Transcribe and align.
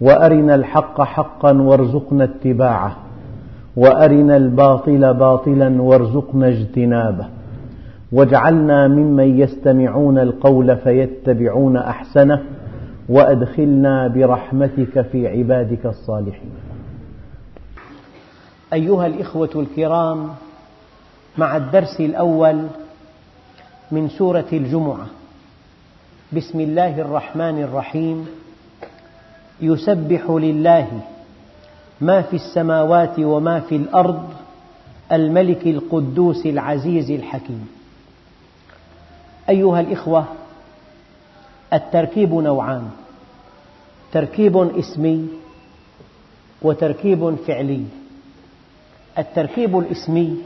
وأرنا 0.00 0.54
الحق 0.54 1.02
حقا 1.02 1.52
وارزقنا 1.52 2.24
اتباعه 2.24 2.96
وأرنا 3.76 4.36
الباطل 4.36 5.14
باطلا 5.14 5.82
وارزقنا 5.82 6.48
اجتنابه. 6.48 7.26
واجعلنا 8.12 8.88
ممن 8.88 9.38
يستمعون 9.40 10.18
القول 10.18 10.76
فيتبعون 10.76 11.76
أحسنه 11.76 12.42
وأدخلنا 13.08 14.08
برحمتك 14.08 15.00
في 15.00 15.28
عبادك 15.28 15.86
الصالحين. 15.86 16.50
أيها 18.72 19.06
الإخوة 19.06 19.50
الكرام 19.56 20.28
مع 21.38 21.56
الدرس 21.56 22.00
الأول 22.00 22.62
من 23.92 24.08
سورة 24.08 24.46
الجمعة 24.52 25.06
بسم 26.32 26.60
الله 26.60 27.00
الرحمن 27.00 27.62
الرحيم. 27.62 28.26
يسبح 29.60 30.30
لله 30.30 31.00
ما 32.00 32.22
في 32.22 32.36
السماوات 32.36 33.18
وما 33.18 33.60
في 33.60 33.76
الأرض 33.76 34.28
الملك 35.12 35.66
القدوس 35.66 36.46
العزيز 36.46 37.10
الحكيم. 37.10 37.68
أيها 39.48 39.80
الإخوة 39.80 40.24
التركيب 41.72 42.34
نوعان 42.34 42.90
تركيب 44.12 44.56
اسمي 44.56 45.28
وتركيب 46.62 47.34
فعلي. 47.46 47.84
التركيب 49.18 49.78
الاسمي 49.78 50.36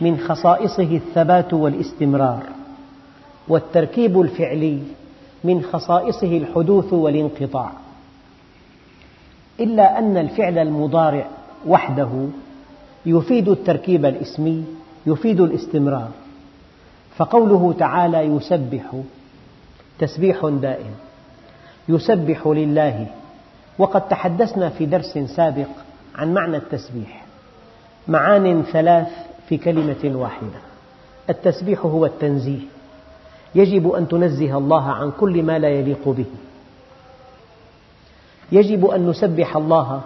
من 0.00 0.18
خصائصه 0.18 0.96
الثبات 0.96 1.54
والاستمرار 1.54 2.42
والتركيب 3.48 4.20
الفعلي 4.20 4.82
من 5.44 5.62
خصائصه 5.62 6.36
الحدوث 6.36 6.92
والانقطاع. 6.92 7.72
إلا 9.60 9.98
أن 9.98 10.16
الفعل 10.16 10.58
المضارع 10.58 11.26
وحده 11.66 12.28
يفيد 13.06 13.48
التركيب 13.48 14.04
الاسمي 14.04 14.64
يفيد 15.06 15.40
الاستمرار. 15.40 16.10
فقوله 17.16 17.74
تعالى 17.78 18.18
يسبح 18.18 18.82
تسبيح 19.98 20.46
دائم 20.46 20.94
يسبح 21.88 22.46
لله. 22.46 23.06
وقد 23.78 24.08
تحدثنا 24.08 24.68
في 24.68 24.86
درس 24.86 25.18
سابق 25.18 25.68
عن 26.14 26.34
معنى 26.34 26.56
التسبيح 26.56 27.24
معان 28.08 28.62
ثلاث 28.62 29.08
في 29.48 29.56
كلمة 29.56 30.16
واحدة. 30.16 30.60
التسبيح 31.30 31.80
هو 31.80 32.06
التنزيه. 32.06 32.60
يجب 33.54 33.90
أن 33.90 34.08
تنزه 34.08 34.58
الله 34.58 34.82
عن 34.82 35.10
كل 35.20 35.42
ما 35.42 35.58
لا 35.58 35.68
يليق 35.68 36.08
به. 36.08 36.24
يجب 38.52 38.86
أن 38.86 39.06
نسبح 39.06 39.56
الله 39.56 40.00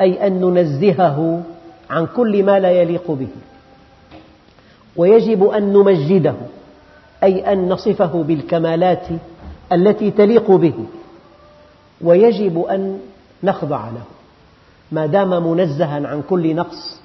أي 0.00 0.26
أن 0.26 0.40
ننزهه 0.40 1.42
عن 1.90 2.06
كل 2.06 2.44
ما 2.44 2.58
لا 2.58 2.70
يليق 2.70 3.10
به. 3.10 3.28
ويجب 4.96 5.44
أن 5.44 5.72
نمجده 5.72 6.34
أي 7.22 7.52
أن 7.52 7.68
نصفه 7.68 8.22
بالكمالات 8.22 9.06
التي 9.72 10.10
تليق 10.10 10.50
به. 10.50 10.74
ويجب 12.00 12.60
أن 12.60 12.98
نخضع 13.42 13.88
له. 13.88 14.04
ما 14.92 15.06
دام 15.06 15.50
منزها 15.50 16.08
عن 16.08 16.22
كل 16.30 16.54
نقص 16.54 17.00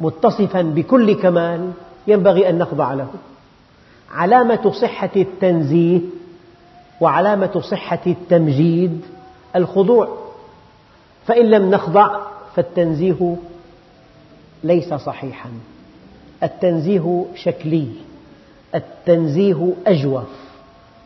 متصفا 0.00 0.62
بكل 0.62 1.12
كمال 1.14 1.70
ينبغي 2.06 2.48
أن 2.48 2.58
نخضع 2.58 2.94
له. 2.94 3.08
علامة 4.12 4.72
صحة 4.80 5.10
التنزيه 5.16 6.00
وعلامة 7.00 7.60
صحة 7.60 8.00
التمجيد 8.06 9.00
الخضوع. 9.56 10.18
فإن 11.26 11.50
لم 11.50 11.70
نخضع 11.70 12.20
فالتنزيه 12.56 13.36
ليس 14.64 14.94
صحيحا. 14.94 15.50
التنزيه 16.42 17.24
شكلي. 17.34 17.88
التنزيه 18.74 19.72
أجوف. 19.86 20.24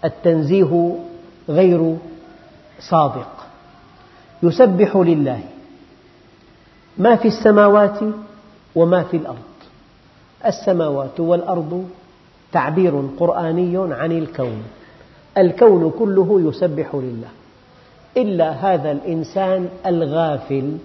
التنزيه 0.05 0.97
غير 1.49 1.97
صادق. 2.81 3.47
يسبح 4.43 4.97
لله. 4.97 5.41
ما 6.99 7.17
في 7.17 7.29
السماوات 7.29 7.99
وما 8.75 9.03
في 9.03 9.17
الأرض. 9.17 9.37
السماوات 10.47 11.21
والأرض 11.21 11.89
تعبير 12.53 13.03
قرآني 13.19 13.95
عن 13.95 14.13
الكون. 14.13 14.63
الكون 15.39 15.93
كله 15.99 16.41
يسبح 16.49 16.95
لله. 16.95 17.29
إلا 18.17 18.51
هذا 18.51 18.93
الإنسان 18.93 19.69
الغافل 19.87 20.77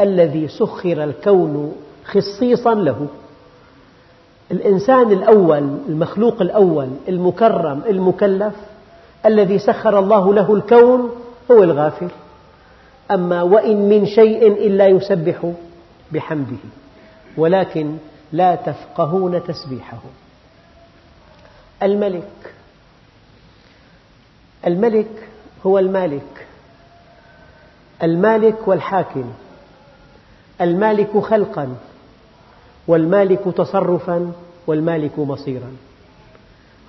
الذي 0.00 0.48
سخر 0.48 1.04
الكون 1.04 1.76
خصيصا 2.04 2.74
له. 2.74 3.06
الإنسان 4.50 5.12
الأول 5.12 5.78
المخلوق 5.88 6.42
الأول 6.42 6.88
المكرم 7.08 7.82
المكلف 7.88 8.54
الذي 9.26 9.58
سخر 9.58 9.98
الله 9.98 10.34
له 10.34 10.54
الكون 10.54 11.10
هو 11.50 11.62
الغافل. 11.62 12.08
أما 13.10 13.42
وإن 13.42 13.88
من 13.88 14.06
شيء 14.06 14.46
إلا 14.46 14.86
يسبح 14.86 15.52
بحمده 16.12 16.62
ولكن 17.36 17.96
لا 18.32 18.54
تفقهون 18.54 19.44
تسبيحه. 19.44 19.98
الملك 21.82 22.54
الملك 24.66 25.28
هو 25.66 25.78
المالك. 25.78 26.46
المالك 28.02 28.68
والحاكم. 28.68 29.24
المالك 30.60 31.18
خلقا 31.18 31.76
والمالك 32.88 33.40
تصرفا 33.56 34.32
والمالك 34.66 35.18
مصيرا. 35.18 35.72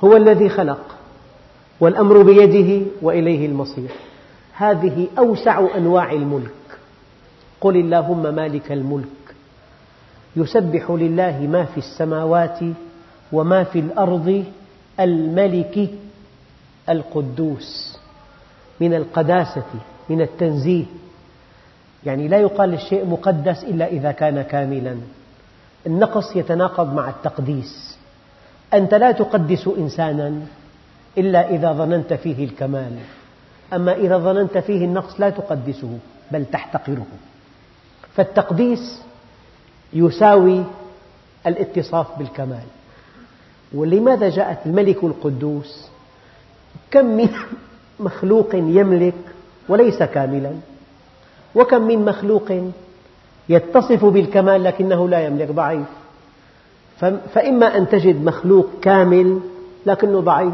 هو 0.04 0.18
الذي 0.18 0.50
خلق 0.50 0.96
والأمر 1.80 2.22
بيده 2.22 2.86
وإليه 3.02 3.46
المصير. 3.46 3.92
هذه 4.54 5.08
أوسع 5.18 5.68
أنواع 5.78 6.12
الملك. 6.12 6.52
قل 7.62 7.76
اللهم 7.76 8.36
مالك 8.36 8.72
الملك. 8.72 9.36
يسبح 10.36 10.92
لله 10.92 11.40
ما 11.40 11.66
في 11.66 11.78
السماوات 11.78 12.60
وما 13.32 13.64
في 13.64 13.80
الأرض 13.80 14.46
الملك 15.00 15.90
القدوس. 16.90 17.98
من 18.80 18.94
القداسة 18.94 19.64
من 20.10 20.22
التنزيه. 20.22 20.86
يعني 22.06 22.28
لا 22.28 22.38
يقال 22.38 22.70
للشيء 22.70 23.06
مقدس 23.06 23.64
إلا 23.64 23.88
إذا 23.88 24.12
كان 24.12 24.42
كاملا. 24.42 24.98
النقص 25.88 26.36
يتناقض 26.36 26.94
مع 26.94 27.10
التقديس. 27.10 27.98
أنت 28.74 28.94
لا 28.94 29.12
تقدس 29.12 29.68
إنسانا 29.68 30.42
إلا 31.18 31.50
إذا 31.50 31.74
ظننت 31.74 32.14
فيه 32.14 32.46
الكمال. 32.46 32.98
أما 33.74 33.94
إذا 33.94 34.18
ظننت 34.18 34.58
فيه 34.58 34.86
النقص 34.86 35.20
لا 35.20 35.30
تقدسه 35.30 35.98
بل 36.32 36.46
تحتقره. 36.46 37.08
فالتقديس 38.16 39.02
يساوي 39.94 40.64
الاتصاف 41.48 42.20
بالكمال. 42.20 42.64
ولماذا 43.74 44.30
جاءت 44.30 44.66
الملك 44.66 45.04
القدوس؟ 45.04 45.88
كم 46.92 47.06
من 47.06 47.30
مخلوق 48.00 48.56
يملك 48.56 49.33
وليس 49.70 50.04
كاملا. 50.04 50.52
وكم 51.56 51.82
من 51.82 52.06
مخلوق 52.06 52.52
يتصف 53.50 54.06
بالكمال 54.06 54.64
لكنه 54.64 55.10
لا 55.10 55.26
يملك 55.26 55.52
ضعيف. 55.52 55.88
فإما 57.34 57.78
أن 57.78 57.90
تجد 57.90 58.26
مخلوق 58.26 58.70
كامل 58.82 59.40
لكنه 59.86 60.20
ضعيف 60.20 60.54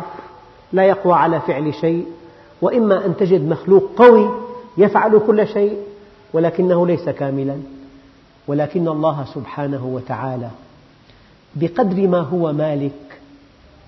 لا 0.74 0.84
يقوى 0.84 1.14
على 1.14 1.40
فعل 1.40 1.74
شيء. 1.74 2.06
وإما 2.62 3.06
أن 3.06 3.18
تجد 3.18 3.50
مخلوق 3.50 3.92
قوي 3.98 4.30
يفعل 4.78 5.22
كل 5.28 5.48
شيء 5.48 5.78
ولكنه 6.34 6.88
ليس 6.88 7.10
كاملا. 7.10 7.58
ولكن 8.48 8.88
الله 8.88 9.26
سبحانه 9.34 9.86
وتعالى 9.86 10.50
بقدر 11.56 12.08
ما 12.08 12.20
هو 12.20 12.54
مالك 12.54 13.20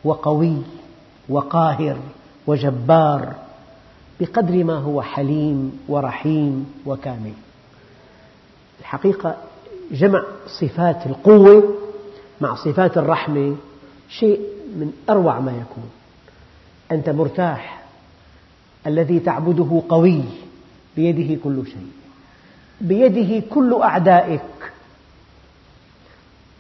وقوي 0.03 0.57
وقاهر 1.29 1.97
وجبار 2.47 3.33
بقدر 4.21 4.63
ما 4.63 4.73
هو 4.73 5.01
حليم 5.01 5.79
ورحيم 5.87 6.73
وكامل. 6.85 7.33
الحقيقة 8.79 9.37
جمع 9.91 10.23
صفات 10.47 11.05
القوة 11.05 11.73
مع 12.41 12.55
صفات 12.55 12.97
الرحمة 12.97 13.55
شيء 14.09 14.39
من 14.75 14.93
أروع 15.09 15.39
ما 15.39 15.51
يكون. 15.51 15.89
أنت 16.91 17.09
مرتاح 17.09 17.83
الذي 18.87 19.19
تعبده 19.19 19.81
قوي 19.89 20.23
بيده 20.95 21.41
كل 21.43 21.63
شيء 21.65 21.91
بيده 22.81 23.47
كل 23.49 23.79
أعدائك. 23.81 24.41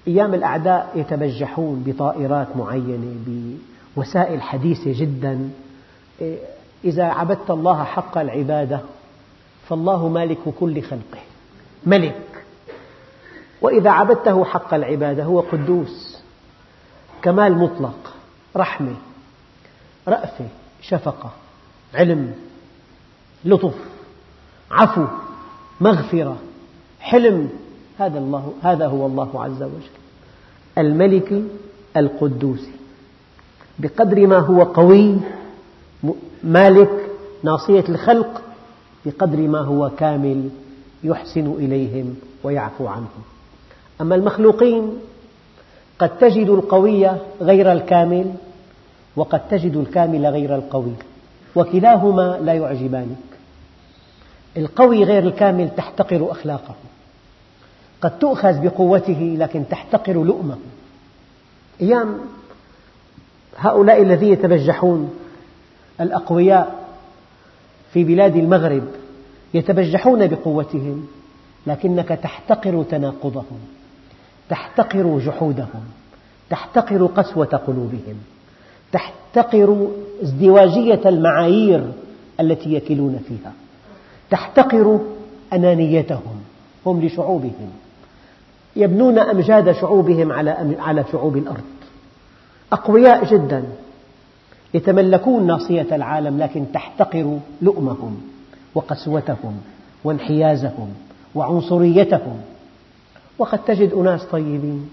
أيام 0.07 0.33
الأعداء 0.33 0.91
يتبجحون 0.95 1.83
بطائرات 1.87 2.57
معينة 2.57 3.15
بوسائل 3.95 4.41
حديثة 4.41 4.99
جدا. 4.99 5.49
إذا 6.85 7.03
عبدت 7.03 7.49
الله 7.49 7.83
حق 7.83 8.17
العبادة 8.17 8.79
فالله 9.69 10.07
مالك 10.07 10.37
كل 10.59 10.81
خلقه. 10.81 11.19
ملك. 11.85 12.43
وإذا 13.61 13.89
عبدته 13.89 14.45
حق 14.45 14.73
العبادة 14.73 15.23
هو 15.23 15.39
قدوس. 15.39 16.17
كمال 17.21 17.57
مطلق. 17.57 18.15
رحمة. 18.55 18.95
رأفة. 20.07 20.47
شفقة. 20.81 21.31
علم. 21.93 22.33
لطف. 23.45 23.75
عفو. 24.71 25.05
مغفرة. 25.81 26.37
حلم. 26.99 27.49
هذا 27.99 28.19
الله 28.19 28.53
هذا 28.63 28.87
هو 28.87 29.05
الله 29.05 29.43
عز 29.43 29.63
وجل. 29.63 29.89
الملك 30.77 31.43
القدوس. 31.97 32.67
بقدر 33.79 34.27
ما 34.27 34.37
هو 34.37 34.63
قوي 34.63 35.17
مالك 36.43 36.89
ناصية 37.43 37.83
الخلق 37.89 38.41
بقدر 39.05 39.37
ما 39.37 39.59
هو 39.59 39.89
كامل 39.89 40.49
يحسن 41.03 41.51
إليهم 41.51 42.15
ويعفو 42.43 42.87
عنهم. 42.87 43.23
أما 44.01 44.15
المخلوقين 44.15 44.93
قد 45.99 46.17
تجد 46.17 46.49
القوي 46.49 47.11
غير 47.41 47.71
الكامل 47.71 48.33
وقد 49.15 49.47
تجد 49.49 49.75
الكامل 49.75 50.25
غير 50.25 50.55
القوي 50.55 50.93
وكلاهما 51.55 52.39
لا 52.41 52.53
يعجبانك 52.53 53.17
القوي 54.57 55.03
غير 55.03 55.23
الكامل 55.23 55.69
تحتقر 55.77 56.31
أخلاقه 56.31 56.75
قد 58.01 58.19
تؤخذ 58.19 58.59
بقوته 58.63 59.35
لكن 59.39 59.63
تحتقر 59.69 60.23
لؤمه. 60.23 60.57
أيام 61.81 62.19
هؤلاء 63.57 64.01
الذين 64.01 64.33
يتبجحون 64.33 65.13
الأقوياء 66.01 66.75
في 67.93 68.03
بلاد 68.03 68.35
المغرب 68.35 68.83
يتبجحون 69.53 70.27
بقوتهم 70.27 71.07
لكنك 71.67 72.07
تحتقر 72.07 72.83
تناقضهم 72.83 73.59
تحتقر 74.49 75.19
جحودهم 75.19 75.83
تحتقر 76.49 77.05
قسوة 77.05 77.45
قلوبهم 77.45 78.15
تحتقر 78.91 79.87
ازدواجية 80.23 81.01
المعايير 81.05 81.91
التي 82.39 82.73
يكلون 82.73 83.19
فيها 83.27 83.51
تحتقر 84.29 84.99
أنانيتهم 85.53 86.41
هم 86.85 87.05
لشعوبهم 87.05 87.69
يبنون 88.75 89.19
أمجاد 89.19 89.71
شعوبهم 89.71 90.31
على 90.79 91.05
شعوب 91.11 91.37
الأرض. 91.37 91.61
أقوياء 92.73 93.25
جدا. 93.25 93.63
يتملكون 94.73 95.47
ناصية 95.47 95.95
العالم 95.95 96.39
لكن 96.39 96.65
تحتقر 96.73 97.39
لؤمهم 97.61 98.21
وقسوتهم 98.75 99.61
وانحيازهم 100.03 100.93
وعنصريتهم. 101.35 102.41
وقد 103.37 103.59
تجد 103.65 103.93
أناس 103.93 104.23
طيبين 104.23 104.89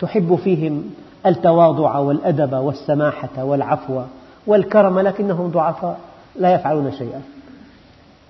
تحب 0.00 0.36
فيهم 0.44 0.84
التواضع 1.26 1.98
والأدب 1.98 2.52
والسماحة 2.52 3.44
والعفو 3.44 4.02
والكرم 4.46 4.98
لكنهم 4.98 5.48
ضعفاء 5.50 6.00
لا 6.36 6.54
يفعلون 6.54 6.92
شيئا. 6.92 7.22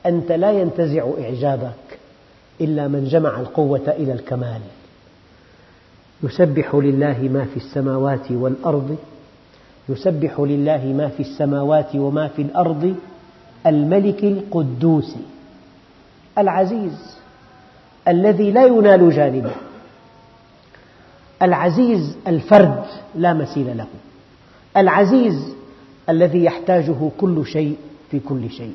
أنت 0.06 0.32
لا 0.32 0.52
ينتزع 0.52 1.08
إعجابك 1.20 1.98
إلا 2.60 2.88
من 2.88 3.04
جمع 3.04 3.40
القوة 3.40 3.88
إلى 3.88 4.12
الكمال. 4.12 4.60
يسبح 6.22 6.74
لله 6.74 7.18
ما 7.32 7.44
في 7.44 7.56
السماوات 7.56 8.30
والأرض 8.30 8.96
يسبح 9.88 10.40
لله 10.40 10.84
ما 10.86 11.08
في 11.08 11.20
السماوات 11.20 11.96
وما 11.96 12.28
في 12.28 12.42
الأرض 12.42 12.96
الملك 13.66 14.24
القدوس 14.24 15.14
العزيز 16.38 17.16
الذي 18.08 18.50
لا 18.50 18.66
ينال 18.66 19.10
جانبه 19.10 19.54
العزيز 21.42 22.16
الفرد 22.26 22.84
لا 23.14 23.34
مثيل 23.34 23.76
له 23.76 23.86
العزيز 24.76 25.54
الذي 26.08 26.44
يحتاجه 26.44 27.10
كل 27.18 27.46
شيء 27.46 27.76
في 28.10 28.20
كل 28.20 28.50
شيء 28.50 28.74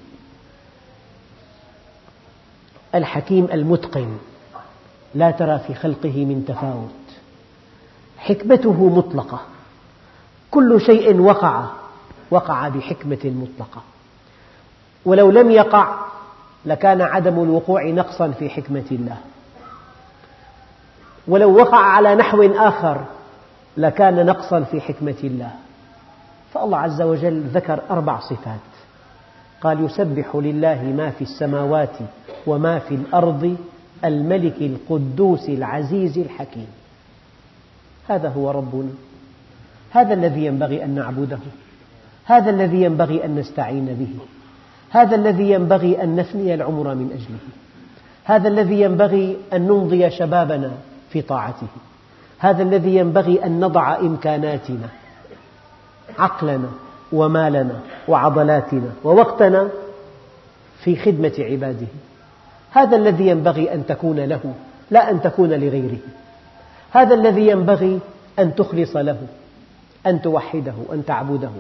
الحكيم 2.95 3.47
المتقن 3.51 4.17
لا 5.15 5.31
ترى 5.31 5.59
في 5.59 5.73
خلقه 5.73 6.25
من 6.25 6.45
تفاوت 6.47 6.89
حكمته 8.17 8.89
مطلقة. 8.89 9.41
كل 10.51 10.81
شيء 10.81 11.19
وقع 11.19 11.65
وقع 12.31 12.67
بحكمة 12.67 13.19
مطلقة. 13.25 13.81
ولو 15.05 15.31
لم 15.31 15.51
يقع 15.51 15.95
لكان 16.65 17.01
عدم 17.01 17.43
الوقوع 17.43 17.89
نقصا 17.89 18.31
في 18.31 18.49
حكمة 18.49 18.83
الله. 18.91 19.17
ولو 21.27 21.55
وقع 21.57 21.77
على 21.77 22.15
نحو 22.15 22.43
آخر 22.43 23.05
لكان 23.77 24.25
نقصا 24.25 24.61
في 24.61 24.81
حكمة 24.81 25.15
الله. 25.23 25.51
فالله 26.53 26.77
عز 26.77 27.01
وجل 27.01 27.41
ذكر 27.41 27.79
أربع 27.91 28.19
صفات. 28.19 28.59
قال 29.61 29.85
يسبح 29.85 30.35
لله 30.35 30.83
ما 30.83 31.09
في 31.09 31.21
السماوات 31.21 31.97
وما 32.47 32.79
في 32.79 32.95
الأرض 32.95 33.57
الملك 34.05 34.61
القدوس 34.61 35.49
العزيز 35.49 36.17
الحكيم. 36.17 36.67
هذا 38.07 38.29
هو 38.29 38.51
ربنا. 38.51 38.91
هذا 39.91 40.13
الذي 40.13 40.45
ينبغي 40.45 40.83
أن 40.83 40.95
نعبده. 40.95 41.39
هذا 42.25 42.49
الذي 42.49 42.83
ينبغي 42.83 43.25
أن 43.25 43.35
نستعين 43.35 43.85
به. 43.85 44.25
هذا 44.89 45.15
الذي 45.15 45.51
ينبغي 45.51 46.03
أن 46.03 46.15
نفني 46.15 46.53
العمر 46.53 46.95
من 46.95 47.11
أجله. 47.11 47.39
هذا 48.23 48.47
الذي 48.47 48.81
ينبغي 48.81 49.37
أن 49.53 49.61
نمضي 49.61 50.09
شبابنا 50.09 50.71
في 51.09 51.21
طاعته. 51.21 51.67
هذا 52.39 52.63
الذي 52.63 52.95
ينبغي 52.95 53.45
أن 53.45 53.59
نضع 53.59 53.99
إمكاناتنا 53.99 54.89
عقلنا 56.19 56.69
ومالنا 57.11 57.79
وعضلاتنا 58.07 58.89
ووقتنا 59.03 59.67
في 60.83 60.95
خدمة 60.95 61.33
عباده. 61.39 61.87
هذا 62.71 62.97
الذي 62.97 63.27
ينبغي 63.27 63.73
أن 63.73 63.85
تكون 63.85 64.19
له 64.19 64.53
لا 64.91 65.11
أن 65.11 65.21
تكون 65.21 65.49
لغيره. 65.49 65.97
هذا 66.91 67.15
الذي 67.15 67.47
ينبغي 67.47 67.99
أن 68.39 68.55
تخلص 68.55 68.95
له. 68.95 69.17
أن 70.07 70.21
توحده 70.21 70.73
أن 70.93 71.05
تعبده 71.05 71.51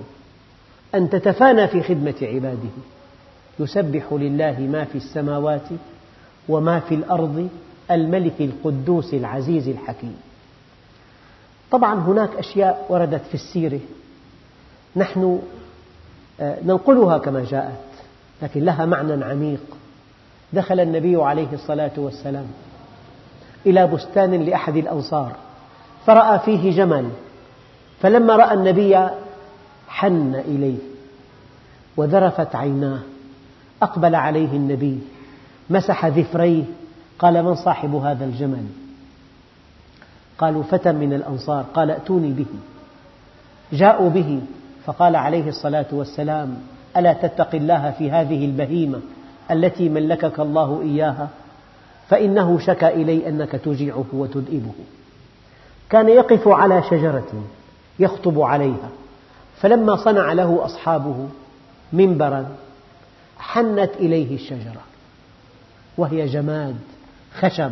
أن 0.95 1.09
تتفانى 1.09 1.67
في 1.67 1.83
خدمة 1.83 2.15
عباده. 2.21 2.69
يسبح 3.59 4.03
لله 4.11 4.59
ما 4.59 4.83
في 4.83 4.95
السماوات 4.95 5.67
وما 6.49 6.79
في 6.79 6.95
الأرض 6.95 7.49
الملك 7.91 8.41
القدوس 8.41 9.13
العزيز 9.13 9.67
الحكيم. 9.67 10.17
طبعا 11.71 11.99
هناك 11.99 12.29
أشياء 12.35 12.85
وردت 12.89 13.21
في 13.27 13.33
السيرة. 13.33 13.79
نحن 14.95 15.41
آه، 16.39 16.57
ننقلها 16.63 17.17
كما 17.17 17.45
جاءت 17.45 17.81
لكن 18.41 18.65
لها 18.65 18.85
معنى 18.85 19.25
عميق. 19.25 19.61
دخل 20.53 20.79
النبي 20.79 21.15
عليه 21.15 21.47
الصلاة 21.53 21.91
والسلام 21.97 22.47
إلى 23.65 23.87
بستان 23.87 24.43
لأحد 24.43 24.77
الأنصار 24.77 25.35
فرأى 26.05 26.39
فيه 26.39 26.71
جمل 26.71 27.09
فلما 28.01 28.35
رأى 28.35 28.53
النبي 28.53 29.07
حن 29.87 30.35
إليه 30.35 30.77
وذرفت 31.97 32.55
عيناه 32.55 32.99
أقبل 33.81 34.15
عليه 34.15 34.51
النبي 34.51 34.99
مسح 35.69 36.05
ذفريه 36.05 36.63
قال 37.19 37.43
من 37.43 37.55
صاحب 37.55 37.95
هذا 37.95 38.25
الجمل؟ 38.25 38.65
قالوا 40.37 40.63
فتى 40.63 40.91
من 40.91 41.13
الأنصار. 41.13 41.65
قال 41.73 41.91
ائتوني 41.91 42.31
به. 42.31 42.45
جاءوا 43.73 44.09
به 44.09 44.41
فقال 44.85 45.15
عليه 45.15 45.49
الصلاة 45.49 45.85
والسلام 45.91 46.57
ألا 46.97 47.13
تتق 47.13 47.55
الله 47.55 47.91
في 47.91 48.11
هذه 48.11 48.45
البهيمة 48.45 48.99
التي 49.51 49.89
ملكك 49.89 50.39
الله 50.39 50.81
إياها؟ 50.81 51.29
فإنه 52.09 52.59
شكى 52.59 52.87
إلي 52.87 53.29
أنك 53.29 53.51
تجيعه 53.51 54.05
وتدئبه 54.13 54.73
كان 55.89 56.09
يقف 56.09 56.47
على 56.47 56.83
شجرة 56.89 57.43
يخطب 57.99 58.41
عليها. 58.41 58.89
فلما 59.61 59.95
صنع 59.95 60.33
له 60.33 60.65
أصحابه 60.65 61.27
منبرا 61.93 62.45
حنت 63.39 63.91
إليه 63.99 64.35
الشجرة 64.35 64.81
وهي 65.97 66.25
جماد 66.25 66.75
خشب. 67.39 67.71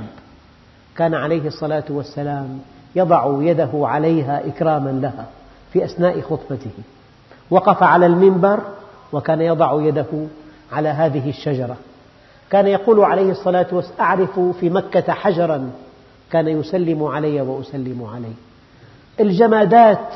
كان 0.98 1.14
عليه 1.14 1.48
الصلاة 1.48 1.84
والسلام 1.90 2.60
يضع 2.96 3.38
يده 3.42 3.70
عليها 3.74 4.48
إكراما 4.48 4.90
لها 4.90 5.26
في 5.74 5.86
أثناء 5.86 6.22
خطبته. 6.22 6.72
وقف 7.50 7.84
على 7.84 8.06
المنبر 8.06 8.60
وكان 9.14 9.42
يضع 9.42 9.82
يده 9.82 10.28
على 10.72 10.90
هذه 10.90 11.30
الشجرة. 11.30 11.78
كان 12.50 12.68
يقول 12.68 13.00
عليه 13.04 13.32
الصلاة 13.32 13.68
والسلام 13.72 14.00
أعرف 14.00 14.40
في 14.40 14.70
مكة 14.70 15.14
حجرا 15.14 15.72
كان 16.32 16.48
يسلم 16.48 17.04
علي 17.04 17.42
وأسلم 17.42 18.10
عليه. 18.14 18.49
الجمادات 19.20 20.14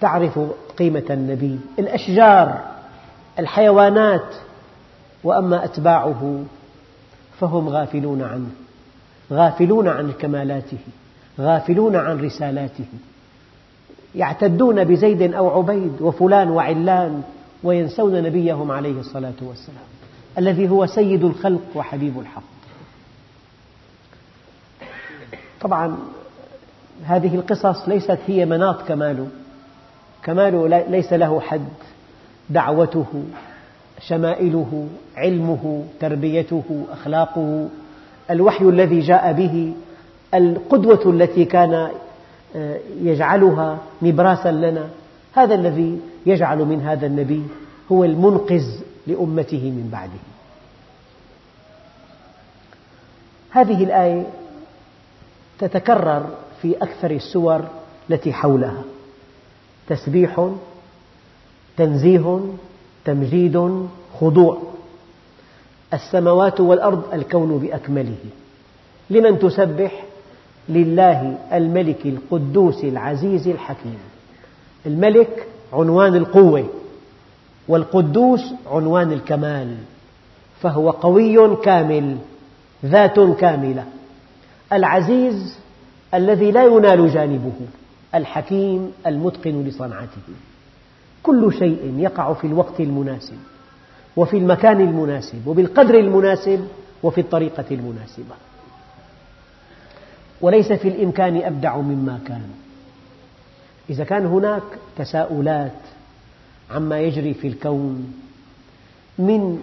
تعرف 0.00 0.38
قيمة 0.78 1.04
النبي 1.10 1.60
الأشجار 1.78 2.60
الحيوانات 3.38 4.34
وأما 5.24 5.64
أتباعه 5.64 6.44
فهم 7.40 7.68
غافلون 7.68 8.22
عنه 8.22 8.50
غافلون 9.32 9.88
عن 9.88 10.12
كمالاته 10.12 10.78
غافلون 11.40 11.96
عن 11.96 12.20
رسالاته. 12.20 12.86
يعتدون 14.14 14.84
بزيد 14.84 15.34
أو 15.34 15.58
عبيد 15.58 15.92
وفلان 16.00 16.50
وعلان 16.50 17.22
وينسون 17.62 18.22
نبيهم 18.22 18.70
عليه 18.70 19.00
الصلاة 19.00 19.34
والسلام 19.42 19.84
الذي 20.38 20.68
هو 20.68 20.86
سيد 20.86 21.24
الخلق 21.24 21.60
وحبيب 21.74 22.20
الحق. 22.20 22.42
طبعا 25.60 25.96
هذه 27.04 27.34
القصص 27.34 27.88
ليست 27.88 28.18
هي 28.26 28.44
مناط 28.46 28.82
كماله. 28.88 29.26
كماله 30.22 30.86
ليس 30.88 31.12
له 31.12 31.40
حد. 31.40 31.68
دعوته 32.50 33.24
شمائله 34.00 34.88
علمه 35.16 35.84
تربيته 36.00 36.84
أخلاقه 36.92 37.68
الوحي 38.30 38.64
الذي 38.64 39.00
جاء 39.00 39.32
به 39.32 39.72
القدوة 40.34 41.10
التي 41.12 41.44
كان 41.44 41.88
آه، 42.56 42.78
يجعلها 43.02 43.78
نبراسا 44.02 44.52
لنا. 44.52 44.88
هذا 45.34 45.54
الذي 45.54 46.00
يجعل 46.26 46.58
من 46.58 46.80
هذا 46.80 47.06
النبي 47.06 47.42
هو 47.92 48.04
المنقذ 48.04 48.64
لأمته 49.06 49.70
من 49.70 49.88
بعده. 49.92 50.20
هذه 53.50 53.84
الآية 53.84 54.26
تتكرر 55.58 56.26
في 56.62 56.76
أكثر 56.76 57.10
السور 57.10 57.64
التي 58.10 58.32
حولها. 58.32 58.82
تسبيح 59.88 60.50
تنزيه 61.76 62.40
تمجيد 63.04 63.86
خضوع. 64.20 64.58
السماوات 65.94 66.60
والأرض 66.60 67.02
الكون 67.14 67.58
بأكمله. 67.58 68.18
لمن 69.10 69.38
تسبح؟ 69.38 70.04
لله 70.68 71.38
الملك 71.52 72.06
القدوس 72.06 72.84
العزيز 72.84 73.48
الحكيم. 73.48 73.98
الملك 74.86 75.46
عنوان 75.72 76.14
القوة 76.14 76.68
والقدوس 77.68 78.40
عنوان 78.66 79.12
الكمال. 79.12 79.76
فهو 80.60 80.90
قوي 80.90 81.56
كامل 81.56 82.16
ذات 82.84 83.20
كاملة. 83.20 83.84
العزيز 84.72 85.59
الذي 86.14 86.50
لا 86.50 86.64
ينال 86.64 87.10
جانبه 87.10 87.52
الحكيم 88.14 88.92
المتقن 89.06 89.64
لصنعته. 89.64 90.34
كل 91.22 91.52
شيء 91.58 91.94
يقع 91.98 92.32
في 92.32 92.46
الوقت 92.46 92.80
المناسب 92.80 93.38
وفي 94.16 94.36
المكان 94.36 94.80
المناسب 94.80 95.46
وبالقدر 95.46 95.94
المناسب 95.94 96.68
وفي 97.02 97.20
الطريقة 97.20 97.64
المناسبة. 97.70 98.34
وليس 100.40 100.72
في 100.72 100.88
الإمكان 100.88 101.36
أبدع 101.42 101.76
مما 101.76 102.20
كان. 102.26 102.48
إذا 103.90 104.04
كان 104.04 104.26
هناك 104.26 104.62
تساؤلات 104.96 105.72
عما 106.70 107.00
يجري 107.00 107.34
في 107.34 107.48
الكون 107.48 108.12
من 109.18 109.58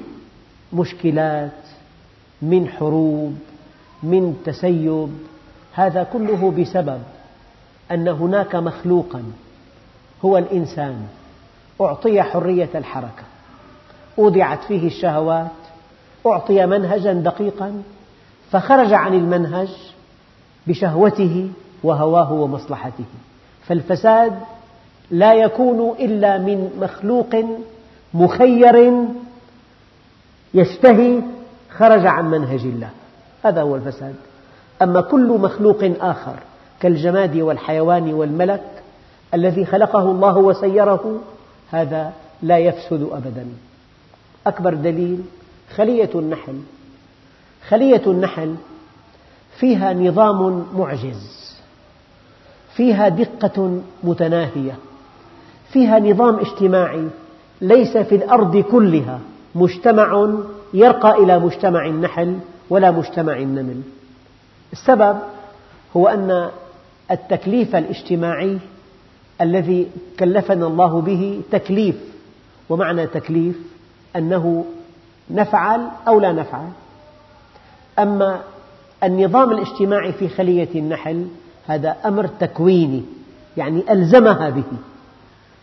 مشكلات 0.74 1.51
من 2.42 2.68
حروب 2.68 3.38
من 4.04 4.42
تسيب 4.46 5.10
هذا 5.78 6.04
كله 6.04 6.52
بسبب 6.52 7.02
أن 7.92 8.08
هناك 8.08 8.56
مخلوقا 8.56 9.24
هو 10.26 10.38
الإنسان. 10.38 11.08
أعطي 11.82 12.24
حرية 12.24 12.70
الحركة. 12.76 13.24
أودعت 14.20 14.64
فيه 14.64 14.88
الشهوات. 14.88 15.48
أعطي 16.26 16.66
منهجا 16.66 17.14
دقيقا. 17.14 17.84
فخرج 18.52 18.94
عن 18.94 19.14
المنهج 19.14 19.70
بشهوته 20.68 21.50
وهواه 21.84 22.34
ومصلحته. 22.34 23.06
فالفساد 23.68 24.40
لا 25.12 25.34
يكون 25.34 25.96
إلا 26.00 26.38
من 26.38 26.78
مخلوق 26.82 27.36
مخير 28.14 28.94
يشتهي 30.54 31.22
خرج 31.70 32.06
عن 32.06 32.32
منهج 32.32 32.62
الله. 32.62 32.90
هذا 33.44 33.62
هو 33.62 33.76
الفساد. 33.76 34.16
أما 34.82 35.02
كل 35.02 35.28
مخلوق 35.28 35.92
آخر 36.02 36.36
كالجماد 36.80 37.38
والحيوان 37.38 38.14
والملك 38.14 38.64
الذي 39.34 39.66
خلقه 39.66 40.12
الله 40.12 40.38
وسيره 40.38 41.22
هذا 41.72 42.14
لا 42.42 42.58
يفسد 42.58 43.10
أبدا. 43.12 43.48
أكبر 44.48 44.74
دليل 44.74 45.22
خلية 45.76 46.10
النحل. 46.16 46.62
خلية 47.70 48.02
النحل 48.08 48.56
فيها 49.60 49.94
نظام 49.94 50.66
معجز 50.76 51.48
فيها 52.76 53.10
دقة 53.10 53.82
متناهية 54.04 54.76
فيها 55.70 56.00
نظام 56.00 56.40
اجتماعي 56.40 57.08
ليس 57.62 57.98
في 57.98 58.16
الأرض 58.16 58.58
كلها 58.58 59.20
مجتمع 59.56 60.30
يرقى 60.74 61.24
إلى 61.24 61.40
مجتمع 61.40 61.86
النحل 61.86 62.40
ولا 62.70 62.92
مجتمع 62.92 63.38
النمل. 63.38 63.82
السبب 64.74 65.18
هو 65.98 66.08
أن 66.08 66.50
التكليف 67.12 67.76
الاجتماعي 67.76 68.58
الذي 69.42 69.88
كلفنا 70.20 70.68
الله 70.68 71.02
به 71.02 71.42
تكليف 71.52 71.96
ومعنى 72.70 73.08
تكليف 73.08 73.56
أنه 74.16 74.66
نفعل 75.30 75.88
أو 76.08 76.20
لا 76.20 76.32
نفعل. 76.32 76.70
أما 78.00 78.42
النظام 79.04 79.52
الاجتماعي 79.52 80.12
في 80.12 80.30
خلية 80.30 80.70
النحل 80.76 81.28
هذا 81.68 81.98
أمر 82.06 82.28
تكويني 82.28 83.04
يعني 83.58 83.84
ألزمها 83.92 84.50
به. 84.50 84.64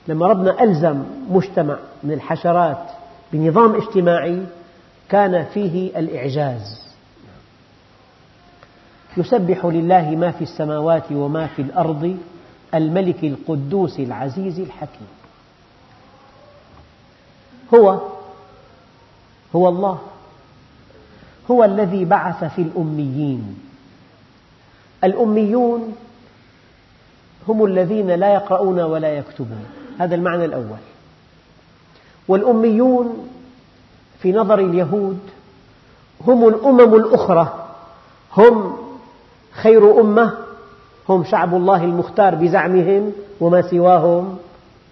لما 0.09 0.27
ربنا 0.27 0.63
ألزم 0.63 1.03
مجتمع 1.31 1.77
من 2.03 2.13
الحشرات 2.13 2.87
بنظام 3.33 3.75
اجتماعي 3.75 4.43
كان 5.09 5.45
فيه 5.45 5.99
الإعجاز. 5.99 6.84
يسبح 9.17 9.65
لله 9.65 10.11
ما 10.11 10.31
في 10.31 10.45
السماوات 10.45 11.13
وما 11.13 11.47
في 11.47 11.63
الأرض 11.63 12.17
الملك 12.75 13.25
القدوس 13.25 14.01
العزيز 14.01 14.61
الحكيم. 14.61 15.09
هو 17.75 18.01
هو 19.57 19.69
الله. 19.69 19.99
هو 21.51 21.65
الذي 21.65 22.05
بعث 22.05 22.45
في 22.45 22.63
الأميين. 22.63 23.59
الأميون 25.05 25.97
هم 27.49 27.65
الذين 27.65 28.11
لا 28.11 28.35
يقرؤون 28.35 28.81
ولا 28.81 29.09
يكتبون. 29.09 29.65
هذا 29.99 30.15
المعنى 30.15 30.45
الأول. 30.45 30.79
والأميون 32.29 33.31
في 34.23 34.33
نظر 34.33 34.59
اليهود 34.59 35.19
هم 36.27 36.49
الأمم 36.49 36.95
الأخرى. 36.95 37.69
هم 38.37 38.84
خير 39.55 40.01
أمة 40.01 40.33
هم 41.09 41.25
شعب 41.25 41.55
الله 41.55 41.85
المختار 41.85 42.35
بزعمهم 42.35 43.13
وما 43.41 43.63
سواهم 43.63 44.37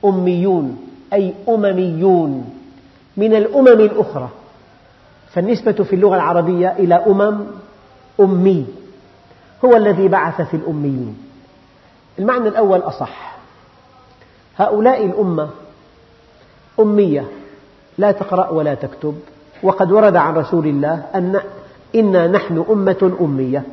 أميون 0.05 0.79
أي 1.13 1.35
أمميون. 1.49 2.55
من 3.17 3.35
الأمم 3.35 3.69
الأخرى 3.69 4.29
فالنسبة 5.33 5.73
في 5.73 5.97
اللغة 5.97 6.15
العربية 6.15 6.69
إلى 6.79 6.95
أمم 6.95 7.45
أمي 8.21 8.67
هو 9.65 9.77
الذي 9.77 10.09
بعث 10.09 10.41
في 10.41 10.57
الأميين. 10.57 11.17
المعنى 12.19 12.49
الأول 12.49 12.79
أصح. 12.79 13.37
هؤلاء 14.57 15.07
الأمة 15.07 15.49
أمية 16.81 17.25
لا 17.99 18.13
تقرأ 18.13 18.49
ولا 18.49 18.75
تكتب 18.75 19.15
وقد 19.63 19.93
ورد 19.93 20.17
عن 20.17 20.35
رسول 20.35 20.67
الله 20.67 21.05
أن 21.15 21.41
إنا 21.95 22.27
نحن 22.27 22.65
أمة 22.71 23.17
أمية. 23.21 23.65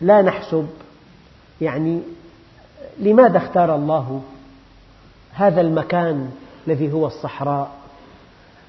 لا 0.00 0.22
نحسب. 0.22 0.66
يعني 1.60 2.00
لماذا 2.98 3.38
اختار 3.38 3.74
الله 3.74 4.22
هذا 5.32 5.60
المكان 5.60 6.30
الذي 6.66 6.92
هو 6.92 7.06
الصحراء؟ 7.06 7.70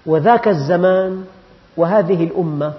وذاك 0.06 0.48
الزمان 0.48 1.26
وهذه 1.78 2.24
الأمة 2.24 2.74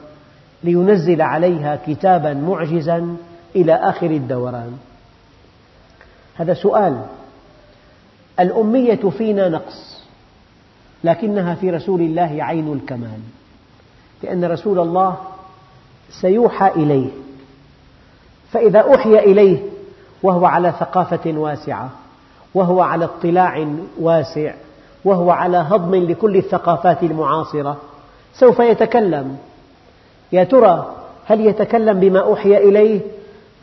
لينزل 0.65 1.23
عليها 1.23 1.81
كتابا 1.87 2.35
معجزا 2.35 3.17
إلى 3.57 3.75
آخر 3.75 4.11
الدوران. 4.11 4.79
هذا 6.35 6.55
سؤال. 6.55 7.07
الأمية 8.41 9.11
فينا 9.19 9.49
نقص 9.49 10.01
لكنها 11.05 11.55
في 11.55 11.71
رسول 11.71 12.01
الله 12.01 12.37
عين 12.45 12.73
الكمال 12.73 13.21
لأن 14.23 14.45
رسول 14.45 14.79
الله 14.79 15.17
سيوحى 16.21 16.69
إليه. 16.69 17.11
فإذا 18.53 18.79
أوحي 18.79 19.19
إليه 19.19 19.59
وهو 20.23 20.47
على 20.47 20.73
ثقافة 20.81 21.33
واسعة 21.33 21.91
وهو 22.55 22.83
على 22.83 23.05
اطلاع 23.05 23.67
واسع 24.01 24.55
وهو 25.05 25.31
على 25.31 25.57
هضم 25.57 25.95
لكل 25.95 26.37
الثقافات 26.37 27.03
المعاصرة 27.03 27.77
سوف 28.35 28.59
يتكلم. 28.59 29.37
يا 30.33 30.45
ترى 30.45 30.95
هل 31.27 31.47
يتكلم 31.47 32.01
بما 32.01 32.21
أوحي 32.21 32.57
إليه 32.57 33.01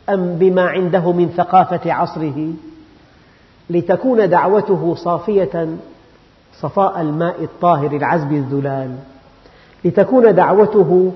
أم 0.08 0.36
بما 0.38 0.62
عنده 0.62 1.12
من 1.12 1.28
ثقافة 1.36 1.92
عصره؟ 1.92 2.48
لتكون 3.70 4.28
دعوته 4.28 4.94
صافية 4.94 5.68
صفاء 6.60 7.00
الماء 7.00 7.44
الطاهر 7.44 7.96
العذب 7.96 8.32
الذلال. 8.32 8.96
لتكون 9.84 10.34
دعوته 10.34 11.12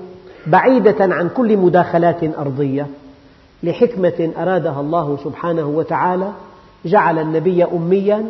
بعيدة 0.47 0.95
عن 0.99 1.29
كل 1.29 1.57
مداخلات 1.57 2.23
أرضية. 2.23 2.87
لحكمة 3.63 4.31
أرادها 4.37 4.81
الله 4.81 5.17
سبحانه 5.23 5.65
وتعالى 5.65 6.31
جعل 6.85 7.19
النبي 7.19 7.63
أميا 7.63 8.25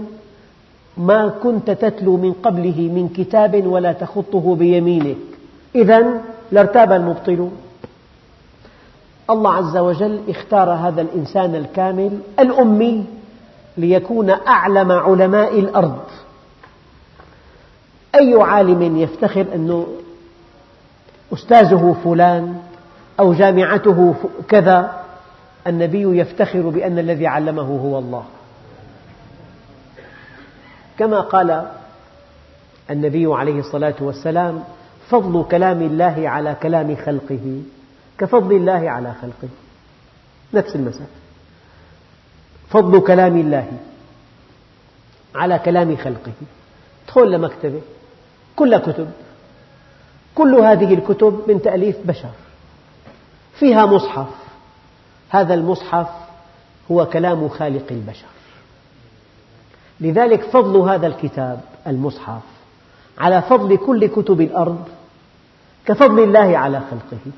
ما 0.97 1.27
كنت 1.43 1.71
تتلو 1.71 2.17
من 2.17 2.33
قبله 2.33 2.91
من 2.95 3.09
كتاب 3.09 3.67
ولا 3.67 3.93
تخطه 3.93 4.55
بيمينك. 4.55 5.17
إذا 5.75 6.21
لارتاب 6.51 6.91
المبطلون. 6.91 7.51
الله 9.29 9.53
عز 9.53 9.77
وجل 9.77 10.19
اختار 10.29 10.69
هذا 10.69 11.01
الإنسان 11.01 11.55
الكامل 11.55 12.19
الأمي 12.39 13.05
ليكون 13.77 14.29
أعلم 14.29 14.91
علماء 14.91 15.59
الأرض. 15.59 15.99
أي 18.15 18.35
عالم 18.41 18.97
يفتخر 18.97 19.45
أنه 19.55 19.87
أستاذه 21.33 21.95
فلان 22.03 22.55
أو 23.19 23.33
جامعته 23.33 24.15
كذا؟ 24.47 25.02
النبي 25.67 26.19
يفتخر 26.19 26.69
بأن 26.69 26.99
الذي 26.99 27.27
علمه 27.27 27.61
هو 27.61 27.99
الله. 27.99 28.25
كما 30.99 31.19
قال 31.19 31.67
النبي 32.91 33.25
عليه 33.33 33.59
الصلاة 33.59 33.95
والسلام 33.99 34.63
فضل 35.09 35.45
كلام 35.51 35.81
الله 35.81 36.29
على 36.29 36.55
كلام 36.61 36.95
خلقه 36.95 37.61
كفضل 38.17 38.55
الله 38.55 38.89
على 38.89 39.13
خلقه. 39.21 39.49
نفس 40.53 40.75
المسألة. 40.75 41.07
فضل 42.69 42.99
كلام 42.99 43.37
الله 43.37 43.67
على 45.35 45.59
كلام 45.59 45.95
خلقه. 45.95 46.31
ادخل 47.05 47.31
لمكتبة 47.31 47.81
كلها 48.55 48.79
كتب 48.79 49.11
كل 50.35 50.55
هذه 50.55 50.93
الكتب 50.93 51.41
من 51.47 51.61
تأليف 51.61 51.97
بشر. 52.05 52.29
فيها 53.59 53.85
مصحف. 53.85 54.42
هذا 55.33 55.53
المصحف 55.53 56.07
هو 56.91 57.05
كلام 57.05 57.49
خالق 57.49 57.85
البشر. 57.91 58.25
لذلك 60.01 60.43
فضل 60.43 60.77
هذا 60.77 61.07
الكتاب 61.07 61.61
المصحف 61.87 62.41
على 63.17 63.41
فضل 63.41 63.77
كل 63.77 64.07
كتب 64.07 64.41
الأرض 64.41 64.87
كفضل 65.85 66.23
الله 66.23 66.57
على 66.57 66.79
خلقه. 66.79 67.31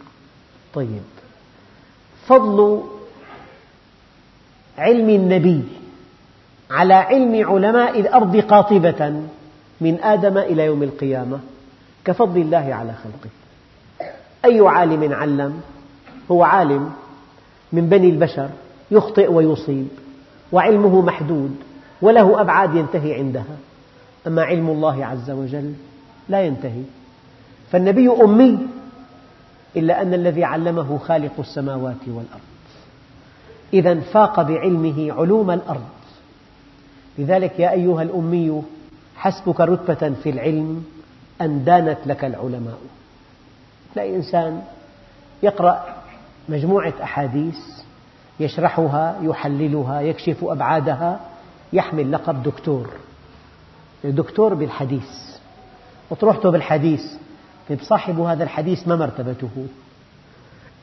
طيب 0.74 1.04
فضل 2.28 2.84
علم 4.78 5.10
النبي 5.10 5.64
على 6.72 6.94
علم 6.94 7.50
علماء 7.50 8.00
الأرض 8.00 8.38
قاطبة 8.38 9.22
من 9.82 10.04
آدم 10.04 10.38
إلى 10.38 10.66
يوم 10.66 10.84
القيامة 10.84 11.40
كفضل 12.06 12.42
الله 12.42 12.76
على 12.76 12.94
خلقه. 12.94 13.30
أي 14.46 14.60
عالم 14.60 15.14
علم؟ 15.14 15.62
هو 16.32 16.44
عالم 16.44 16.94
من 17.76 17.90
بني 17.90 18.10
البشر 18.10 18.50
يخطئ 18.92 19.32
ويصيب 19.32 19.88
وعلمه 20.52 21.02
محدود 21.02 21.56
وله 22.02 22.42
أبعاد 22.42 22.76
ينتهي 22.76 23.14
عندها. 23.14 23.56
أما 24.28 24.44
علم 24.44 24.70
الله 24.70 25.06
عز 25.06 25.32
وجل 25.32 25.74
لا 26.30 26.42
ينتهي. 26.42 26.84
فالنبي 27.72 28.10
أمي 28.10 28.58
إلا 29.78 30.02
أن 30.02 30.14
الذي 30.14 30.44
علمه 30.44 30.98
خالق 30.98 31.32
السماوات 31.40 32.08
والأرض. 32.08 32.42
إذا 33.74 34.00
فاق 34.00 34.42
بعلمه 34.42 35.14
علوم 35.14 35.52
الأرض. 35.52 35.86
لذلك 37.18 37.60
يا 37.60 37.72
أيها 37.72 38.02
الأمي 38.02 38.62
حسبك 39.16 39.62
رتبة 39.62 40.14
في 40.24 40.30
العلم 40.30 40.84
أن 41.42 41.64
دانت 41.64 41.98
لك 42.06 42.26
العلماء. 42.26 42.78
تلاقي 43.94 44.16
إنسان 44.16 44.62
يقرأ 45.44 46.05
مجموعة 46.50 46.94
أحاديث 47.04 47.58
يشرحها 48.40 49.16
يحللها 49.22 50.02
يكشف 50.02 50.44
أبعادها 50.44 51.20
يحمل 51.74 52.12
لقب 52.12 52.44
دكتور. 52.44 52.90
دكتور 54.04 54.54
بالحديث. 54.54 55.10
وتروح 56.10 56.48
بالحديث. 56.48 57.04
طيب 57.70 57.80
صاحب 57.82 58.20
هذا 58.20 58.44
الحديث 58.44 58.88
ما 58.88 58.96
مرتبته؟ 58.96 59.68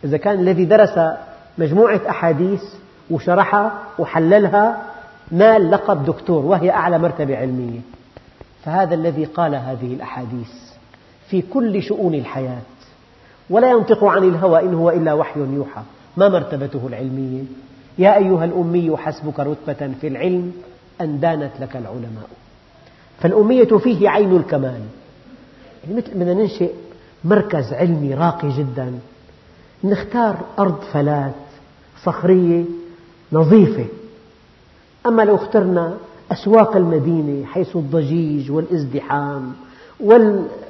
إذا 0.05 0.17
كان 0.17 0.41
الذي 0.41 0.65
درس 0.65 0.99
مجموعة 1.59 2.01
أحاديث 2.09 2.63
وشرحها 3.11 3.73
وحللها 3.99 4.83
نال 5.31 5.71
لقب 5.71 6.05
دكتور 6.05 6.47
وهي 6.47 6.71
أعلى 6.71 6.99
مرتبة 6.99 7.37
علمية. 7.37 7.81
فهذا 8.65 8.95
الذي 8.95 9.25
قال 9.25 9.55
هذه 9.55 9.95
الأحاديث 9.95 10.51
في 11.29 11.43
كل 11.43 11.83
شؤون 11.83 12.15
الحياة. 12.15 12.63
ولا 13.53 13.71
ينطق 13.71 14.05
عن 14.05 14.25
الهوى 14.25 14.61
إن 14.61 14.75
هو 14.75 14.91
إلا 14.91 15.13
وحي 15.13 15.41
يوحى. 15.41 15.83
ما 16.17 16.29
مرتبته 16.29 16.87
العلمية؟ 16.87 17.43
يا 17.99 18.17
أيها 18.17 18.45
الأمي 18.45 18.97
حسبك 18.97 19.41
رتبة 19.41 19.93
في 20.01 20.07
العلم 20.07 20.53
أن 21.01 21.21
دانت 21.21 21.51
لك 21.61 21.77
العلماء. 21.77 22.29
فالأمية 23.19 23.65
فيه 23.65 24.09
عين 24.09 24.37
الكمال. 24.37 24.81
يعني 25.85 25.97
مثل 25.97 26.15
بدنا 26.15 26.35
ننشئ 26.35 26.71
مركز 27.25 27.73
علمي 27.73 28.15
راقي 28.15 28.49
جدا. 28.49 28.93
نختار 29.85 30.37
أرض 30.59 30.81
فلات 30.93 31.35
صخرية 32.05 32.65
نظيفة. 33.33 33.85
أما 35.07 35.23
لو 35.23 35.35
اخترنا 35.35 35.97
أسواق 36.33 36.77
المدينة 36.77 37.47
حيث 37.47 37.77
الضجيج 37.77 38.51
والازدحام 38.51 39.53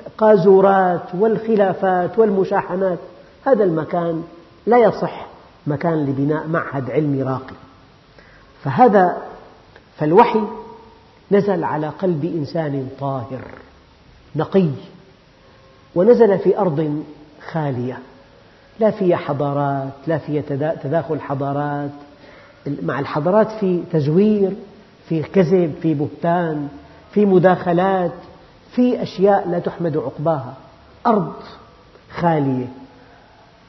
والقاذورات 0.05 1.15
والخلافات 1.15 2.19
والمشاحنات 2.19 2.99
هذا 3.47 3.65
المكان 3.65 4.25
لا 4.67 4.79
يصح 4.79 5.27
مكان 5.67 6.07
لبناء 6.07 6.47
معهد 6.47 6.91
علمي 6.91 7.23
راقي. 7.23 7.55
فهذا 8.65 9.23
فالوحي 9.99 10.43
نزل 11.31 11.65
على 11.65 11.89
قلب 11.89 12.25
إنسان 12.25 12.89
طاهر 13.01 13.43
نقي 14.37 14.69
ونزل 15.95 16.39
في 16.39 16.59
أرض 16.59 17.03
خالية. 17.53 17.99
لا 18.81 18.91
فيها 18.91 19.17
حضارات 19.17 19.93
لا 20.07 20.19
فيها 20.19 20.43
تداخل 20.83 21.21
حضارات. 21.21 21.91
مع 22.83 23.01
الحضارات 23.01 23.51
في 23.51 23.83
تزوير 23.93 24.53
في 25.09 25.23
كذب 25.23 25.75
في 25.83 25.95
بهتان 25.95 26.69
في 27.13 27.27
مداخلات. 27.27 28.13
في 28.75 29.03
أشياء 29.03 29.49
لا 29.49 29.59
تحمد 29.59 29.97
عقباها. 29.97 30.55
أرض 31.07 31.33
خالية. 32.11 32.67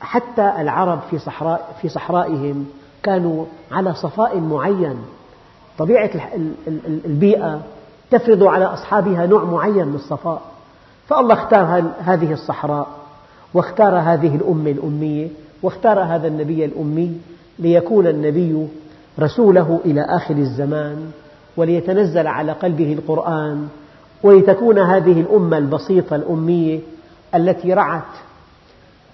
حتى 0.02 0.54
العرب 0.60 1.00
في, 1.10 1.20
صحراء 1.20 1.76
في 1.82 1.90
صحرائهم 1.90 2.66
كانوا 3.04 3.46
على 3.72 3.94
صفاء 3.94 4.40
معين. 4.40 4.98
طبيعة 5.78 6.10
البيئة 7.06 7.62
تفرض 8.12 8.44
على 8.44 8.66
أصحابها 8.66 9.26
نوع 9.26 9.44
معين 9.44 9.88
من 9.88 9.96
الصفاء. 9.96 10.42
فالله 11.08 11.34
اختار 11.34 11.84
هذه 12.00 12.34
الصحراء 12.34 12.88
واختار 13.54 14.00
هذه 14.00 14.36
الأمة 14.36 14.72
الأمية 14.72 15.28
واختار 15.64 16.00
هذا 16.00 16.28
النبي 16.28 16.66
الأمي 16.66 17.18
ليكون 17.60 18.08
النبي 18.08 18.68
رسوله 19.20 19.80
إلى 19.86 20.02
آخر 20.02 20.36
الزمان 20.36 21.12
وليتنزل 21.58 22.28
على 22.28 22.52
قلبه 22.52 22.94
القرآن 22.94 23.68
ولتكون 24.24 24.80
هذه 24.80 25.22
الأمة 25.22 25.58
البسيطة 25.58 26.16
الأمية 26.16 26.80
التي 27.36 27.74
رعت 27.74 28.04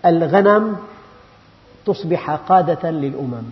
الغنم 0.05 0.77
تصبح 1.85 2.31
قادة 2.31 2.91
للأمم. 2.91 3.43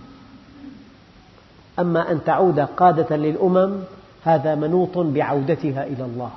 أما 1.80 2.12
أن 2.12 2.24
تعود 2.24 2.60
قادة 2.60 3.16
للأمم 3.16 3.72
هذا 4.24 4.56
منوط 4.56 4.98
بعودتها 4.98 5.84
إلى 5.84 6.06
الله 6.06 6.32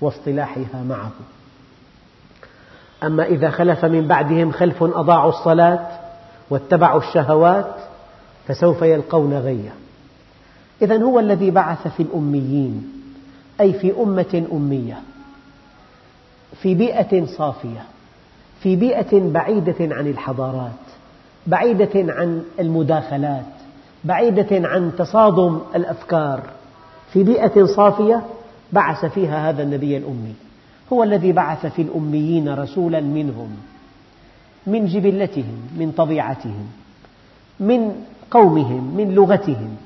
واصطلاحها 0.00 0.82
معه. 0.88 1.10
أما 3.02 3.24
إذا 3.24 3.50
خلف 3.50 3.84
من 3.84 4.06
بعدهم 4.06 4.52
خلف 4.52 4.82
أضاعوا 4.82 5.30
الصلاة 5.30 5.86
واتبعوا 6.50 7.00
الشهوات 7.00 7.74
فسوف 8.48 8.82
يلقون 8.82 9.34
غيا. 9.34 9.72
إذا 10.82 11.02
هو 11.02 11.20
الذي 11.20 11.50
بعث 11.50 11.88
في 11.88 12.02
الأميين. 12.02 12.92
أي 13.60 13.72
في 13.72 13.92
أمة 14.02 14.46
أمية 14.52 15.00
في 16.62 16.74
بيئة 16.74 17.26
صافية 17.26 17.84
في 18.62 18.76
بيئة 18.76 19.30
بعيدة 19.30 19.94
عن 19.94 20.06
الحضارات 20.06 20.70
بعيدة 21.46 22.12
عن 22.12 22.42
المداخلات 22.60 23.44
بعيدة 24.04 24.68
عن 24.68 24.92
تصادم 24.98 25.60
الأفكار. 25.74 26.42
في 27.12 27.22
بيئة 27.22 27.64
صافية 27.64 28.22
بعث 28.72 29.04
فيها 29.04 29.50
هذا 29.50 29.62
النبي 29.62 29.96
الأمي 29.96 30.34
هو 30.92 31.02
الذي 31.02 31.32
بعث 31.32 31.66
في 31.66 31.82
الأميين 31.82 32.54
رسولا 32.54 33.00
منهم 33.00 33.56
من 34.66 34.86
جبلتهم 34.86 35.68
من 35.78 35.92
طبيعتهم 35.96 36.66
من 37.60 37.92
قومهم 38.30 38.96
من 38.96 39.14
لغتهم. 39.14 39.76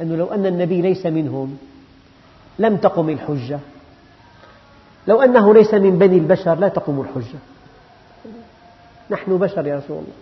أنه 0.00 0.16
لو 0.16 0.26
أن 0.26 0.46
النبي 0.46 0.82
ليس 0.82 1.06
منهم 1.06 1.56
لم 2.58 2.76
تقم 2.76 3.08
الحجة. 3.08 3.58
لو 5.08 5.22
أنه 5.22 5.54
ليس 5.54 5.74
من 5.74 5.98
بني 5.98 6.18
البشر 6.18 6.54
لا 6.54 6.68
تقوم 6.68 7.00
الحجة. 7.00 7.38
نحن 9.10 9.38
بشر 9.38 9.66
يا 9.66 9.76
رسول 9.76 9.96
الله. 9.96 10.12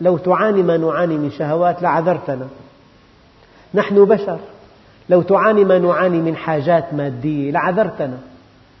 لو 0.00 0.18
تعاني 0.18 0.62
ما 0.62 0.76
نعاني 0.76 1.18
من 1.18 1.30
شهوات 1.30 1.82
لعذرتنا 1.82 2.48
نحن 3.74 4.04
بشر. 4.04 4.38
لو 5.08 5.22
تعاني 5.22 5.64
ما 5.64 5.78
نعاني 5.78 6.18
من 6.18 6.36
حاجات 6.36 6.94
مادية 6.94 7.50
لعذرتنا 7.50 8.18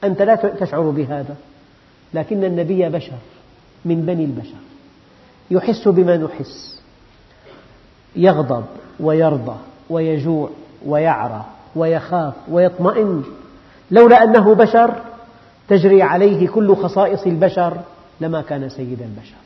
أنت 0.04 0.22
لا 0.22 0.34
تشعر 0.34 0.90
بهذا. 0.90 1.36
لكن 2.14 2.44
النبي 2.44 2.88
بشر. 2.88 3.18
من 3.84 4.06
بني 4.06 4.24
البشر. 4.24 4.60
يحس 5.50 5.88
بما 5.88 6.16
نحس. 6.16 6.82
يغضب 8.16 8.64
ويرضى 9.00 9.56
ويجوع 9.90 10.50
ويعرى. 10.86 11.44
ويخاف 11.76 12.34
ويطمئن. 12.48 13.22
لولا 13.90 14.24
أنه 14.24 14.54
بشر 14.54 14.94
تجري 15.68 16.02
عليه 16.02 16.48
كل 16.48 16.76
خصائص 16.76 17.26
البشر 17.26 17.76
لما 18.20 18.42
كان 18.42 18.68
سيد 18.68 19.02
البشر. 19.02 19.40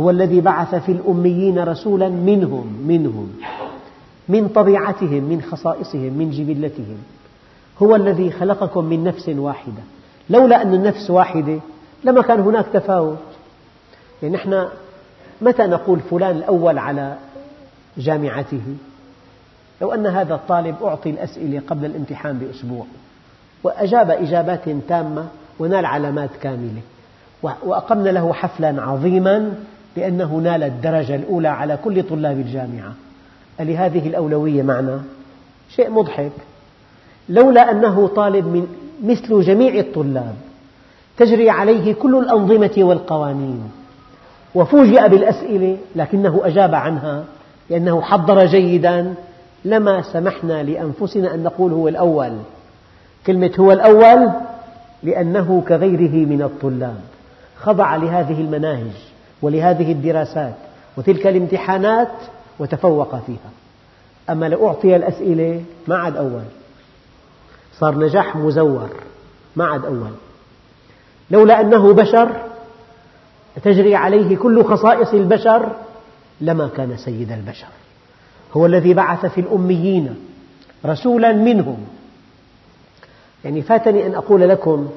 هو 0.00 0.10
الذي 0.10 0.40
بعث 0.40 0.74
في 0.74 0.92
الأميين 0.92 1.58
رسولا 1.58 2.08
منهم 2.08 2.82
منهم 2.86 3.32
من 4.28 4.48
طبيعتهم 4.48 5.24
من 5.24 5.42
خصائصهم 5.42 6.12
من 6.12 6.30
جبلتهم. 6.30 6.98
هو 7.82 7.96
الذي 7.96 8.30
خلقكم 8.30 8.84
من 8.84 9.04
نفس 9.04 9.28
واحدة. 9.28 9.82
لولا 10.30 10.62
أن 10.62 10.74
النفس 10.74 11.10
واحدة 11.10 11.58
لما 12.04 12.22
كان 12.22 12.40
هناك 12.40 12.66
تفاوت. 12.72 13.18
يعني 14.22 14.34
نحن 14.34 14.68
متى 15.40 15.62
نقول 15.62 16.00
فلان 16.00 16.36
الأول 16.36 16.78
على 16.78 17.16
جامعته؟ 17.98 18.62
لو 19.82 19.94
أن 19.94 20.06
هذا 20.06 20.34
الطالب 20.34 20.82
أعطي 20.82 21.10
الأسئلة 21.10 21.62
قبل 21.66 21.84
الامتحان 21.84 22.38
بأسبوع 22.38 22.84
وأجاب 23.64 24.10
إجابات 24.10 24.60
تامة 24.88 25.26
ونال 25.58 25.86
علامات 25.86 26.30
كاملة 26.42 26.80
وأقمنا 27.42 28.10
له 28.10 28.32
حفلا 28.32 28.82
عظيما 28.82 29.54
لأنه 29.96 30.36
نال 30.36 30.62
الدرجة 30.62 31.14
الأولى 31.14 31.48
على 31.48 31.78
كل 31.84 32.02
طلاب 32.02 32.38
الجامعة. 32.38 32.92
لهذه 33.60 34.08
الأولوية 34.08 34.62
معنا؟ 34.62 35.00
شيء 35.76 35.90
مضحك. 35.90 36.32
لولا 37.28 37.70
أنه 37.70 38.06
طالب 38.06 38.46
من 38.46 38.66
مثل 39.04 39.40
جميع 39.40 39.74
الطلاب 39.74 40.34
تجري 41.16 41.50
عليه 41.50 41.94
كل 41.94 42.18
الأنظمة 42.18 42.74
والقوانين 42.78 43.70
وفوجئ 44.54 45.08
بالأسئلة 45.08 45.76
لكنه 45.96 46.40
أجاب 46.44 46.74
عنها 46.74 47.24
لأنه 47.70 48.00
حضر 48.02 48.46
جيدا 48.46 49.14
لما 49.64 50.02
سمحنا 50.02 50.62
لأنفسنا 50.62 51.34
أن 51.34 51.42
نقول 51.42 51.72
هو 51.72 51.88
الأول. 51.88 52.38
كلمة 53.26 53.52
هو 53.60 53.72
الأول 53.72 54.32
لأنه 55.02 55.64
كغيره 55.68 56.26
من 56.26 56.42
الطلاب. 56.42 57.00
خضع 57.56 57.96
لهذه 57.96 58.40
المناهج 58.40 58.96
ولهذه 59.42 59.92
الدراسات 59.92 60.54
وتلك 60.96 61.26
الامتحانات 61.26 62.12
وتفوق 62.58 63.16
فيها. 63.16 63.50
أما 64.30 64.48
لو 64.48 64.68
أعطي 64.68 64.96
الأسئلة 64.96 65.62
ما 65.86 65.96
عاد 65.96 66.16
أول. 66.16 66.42
صار 67.78 67.98
نجاح 67.98 68.36
مزور. 68.36 68.90
ما 69.56 69.64
عاد 69.64 69.84
أول. 69.84 70.12
لولا 71.30 71.60
أنه 71.60 71.92
بشر 71.94 72.36
تجري 73.62 73.94
عليه 73.94 74.36
كل 74.36 74.64
خصائص 74.64 75.14
البشر 75.14 75.72
لما 76.40 76.68
كان 76.76 76.96
سيد 76.96 77.32
البشر. 77.32 77.66
هو 78.52 78.66
الذي 78.66 78.94
بعث 78.94 79.26
في 79.26 79.40
الأميين 79.40 80.16
رسولا 80.86 81.32
منهم. 81.32 81.86
يعني 83.44 83.62
فاتني 83.62 84.06
أن 84.06 84.14
أقول 84.14 84.48
لكم 84.48 84.88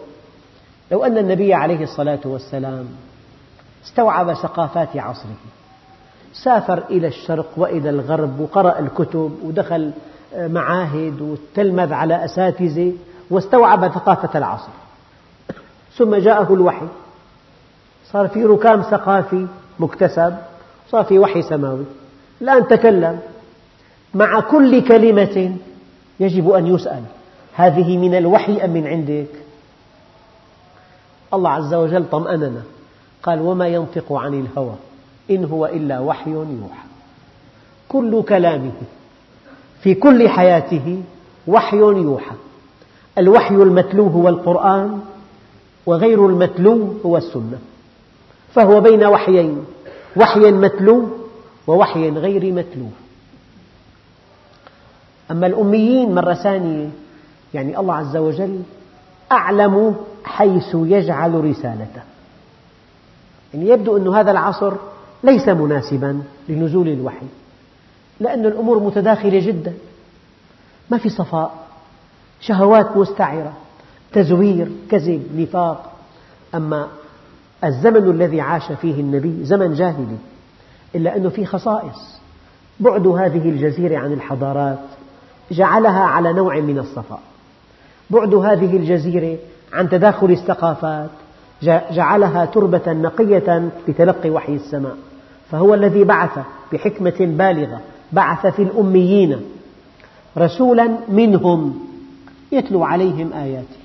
لو 0.91 1.03
أن 1.03 1.17
النبي 1.17 1.53
عليه 1.53 1.83
الصلاة 1.83 2.19
والسلام 2.25 2.87
استوعب 3.85 4.33
ثقافات 4.33 4.97
عصره 4.97 5.35
سافر 6.33 6.83
إلى 6.89 7.07
الشرق 7.07 7.47
وإلى 7.57 7.89
الغرب 7.89 8.39
وقرأ 8.39 8.79
الكتب 8.79 9.39
ودخل 9.43 9.91
معاهد 10.37 11.21
وتلمذ 11.21 11.93
على 11.93 12.25
أساتذة 12.25 12.93
واستوعب 13.29 13.87
ثقافة 13.87 14.37
العصر. 14.37 14.71
ثم 15.97 16.15
جاءه 16.15 16.53
الوحي 16.53 16.87
صار 18.11 18.27
في 18.27 18.43
ركام 18.43 18.81
ثقافي 18.81 19.47
مكتسب 19.79 20.35
صار 20.91 21.03
في 21.03 21.19
وحي 21.19 21.41
سماوي. 21.41 21.85
الآن 22.41 22.67
تكلم 22.67 23.19
مع 24.15 24.39
كل 24.39 24.87
كلمة 24.87 25.55
يجب 26.19 26.49
أن 26.49 26.67
يسأل. 26.67 27.03
هذه 27.53 27.97
من 27.97 28.15
الوحي 28.15 28.65
أم 28.65 28.69
من 28.69 28.87
عندك؟ 28.87 29.27
الله 31.33 31.49
عز 31.49 31.73
وجل 31.73 32.05
طمأننا. 32.09 32.61
قال 33.23 33.41
وما 33.41 33.67
ينطق 33.67 34.13
عن 34.13 34.33
الهوى 34.33 34.75
إن 35.31 35.45
هو 35.45 35.65
إلا 35.65 35.99
وحي 35.99 36.31
يوحى. 36.31 36.87
كل 37.87 38.23
كلامه 38.23 38.71
في 39.81 39.93
كل 39.93 40.29
حياته 40.29 41.03
وحي 41.47 41.77
يوحى. 41.77 42.35
الوحي 43.17 43.55
المتلو 43.55 44.07
هو 44.07 44.29
القرآن 44.29 44.99
وغير 45.85 46.27
المتلو 46.27 46.93
هو 47.05 47.17
السنة. 47.17 47.59
فهو 48.53 48.81
بين 48.81 49.05
وحيين 49.05 49.65
وحي 50.15 50.39
متلو 50.39 51.09
ووحي 51.67 52.09
غير 52.09 52.53
متلو. 52.53 52.85
أما 55.31 55.47
الأميين 55.47 56.15
مرة 56.15 56.33
ثانية 56.33 56.89
يعني 57.53 57.79
الله 57.79 57.93
عز 57.93 58.17
وجل 58.17 58.61
أعلم 59.31 59.95
حيث 60.23 60.75
يجعل 60.75 61.43
رسالته. 61.43 62.01
يعني 63.53 63.69
يبدو 63.69 63.97
أن 63.97 64.07
هذا 64.07 64.31
العصر 64.31 64.73
ليس 65.23 65.49
مناسبا 65.49 66.23
لنزول 66.49 66.87
الوحي 66.87 67.25
لأن 68.19 68.45
الأمور 68.45 68.79
متداخلة 68.79 69.39
جدا. 69.39 69.73
ما 70.89 70.97
في 70.97 71.09
صفاء 71.09 71.53
شهوات 72.41 72.97
مستعرة 72.97 73.53
تزوير 74.13 74.71
كذب 74.91 75.27
نفاق. 75.35 75.91
أما 76.55 76.87
الزمن 77.63 78.09
الذي 78.11 78.41
عاش 78.41 78.71
فيه 78.71 79.01
النبي 79.01 79.45
زمن 79.45 79.73
جاهلي 79.73 80.17
إلا 80.95 81.17
أنه 81.17 81.29
فيه 81.29 81.45
خصائص. 81.45 82.19
بعد 82.79 83.07
هذه 83.07 83.49
الجزيرة 83.49 83.97
عن 83.97 84.13
الحضارات 84.13 84.79
جعلها 85.51 86.03
على 86.03 86.33
نوع 86.33 86.59
من 86.59 86.79
الصفاء. 86.79 87.19
بعد 88.09 88.33
هذه 88.33 88.77
الجزيرة 88.77 89.37
عن 89.73 89.89
تداخل 89.89 90.31
الثقافات 90.31 91.09
جعلها 91.91 92.45
تربة 92.45 92.93
نقية 92.93 93.69
لتلقي 93.87 94.29
وحي 94.29 94.53
السماء. 94.53 94.95
فهو 95.51 95.73
الذي 95.73 96.03
بعث 96.03 96.39
بحكمة 96.73 97.15
بالغة 97.19 97.81
بعث 98.11 98.47
في 98.47 98.61
الأميين 98.61 99.41
رسولا 100.37 100.89
منهم 101.09 101.79
يتلو 102.51 102.83
عليهم 102.83 103.33
آياته 103.33 103.79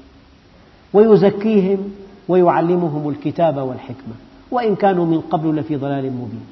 ويزكيهم 0.92 1.90
ويعلمهم 2.28 3.08
الكتاب 3.08 3.56
والحكمة 3.56 4.14
وإن 4.50 4.76
كانوا 4.76 5.06
من 5.06 5.20
قبل 5.20 5.56
لفي 5.56 5.76
ضلال 5.76 6.04
مبين. 6.04 6.46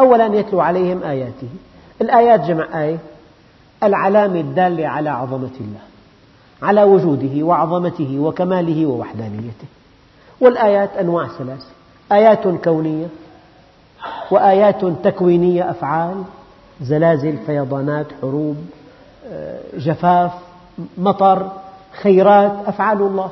أولا 0.00 0.26
يتلو 0.26 0.60
عليهم 0.60 1.02
آياته. 1.02 1.48
الآيات 2.00 2.40
جمع 2.40 2.82
آية. 2.82 2.98
العلامة 3.82 4.40
الدالة 4.40 4.88
على 4.88 5.10
عظمة 5.10 5.50
الله 5.60 5.80
على 6.62 6.82
وجوده 6.82 7.42
وعظمته 7.42 8.18
وكماله 8.18 8.86
ووحدانيته. 8.86 9.66
والآيات 10.40 10.96
أنواع 10.96 11.28
ثلاثة 11.28 11.66
آيات 12.12 12.48
كونية 12.64 13.06
وآيات 14.30 14.84
تكوينية 14.84 15.70
أفعال 15.70 16.22
زلازل 16.80 17.36
فيضانات 17.46 18.06
حروب 18.22 18.56
جفاف 19.76 20.32
مطر 20.98 21.50
خيرات 22.02 22.52
أفعال 22.66 23.02
الله. 23.02 23.30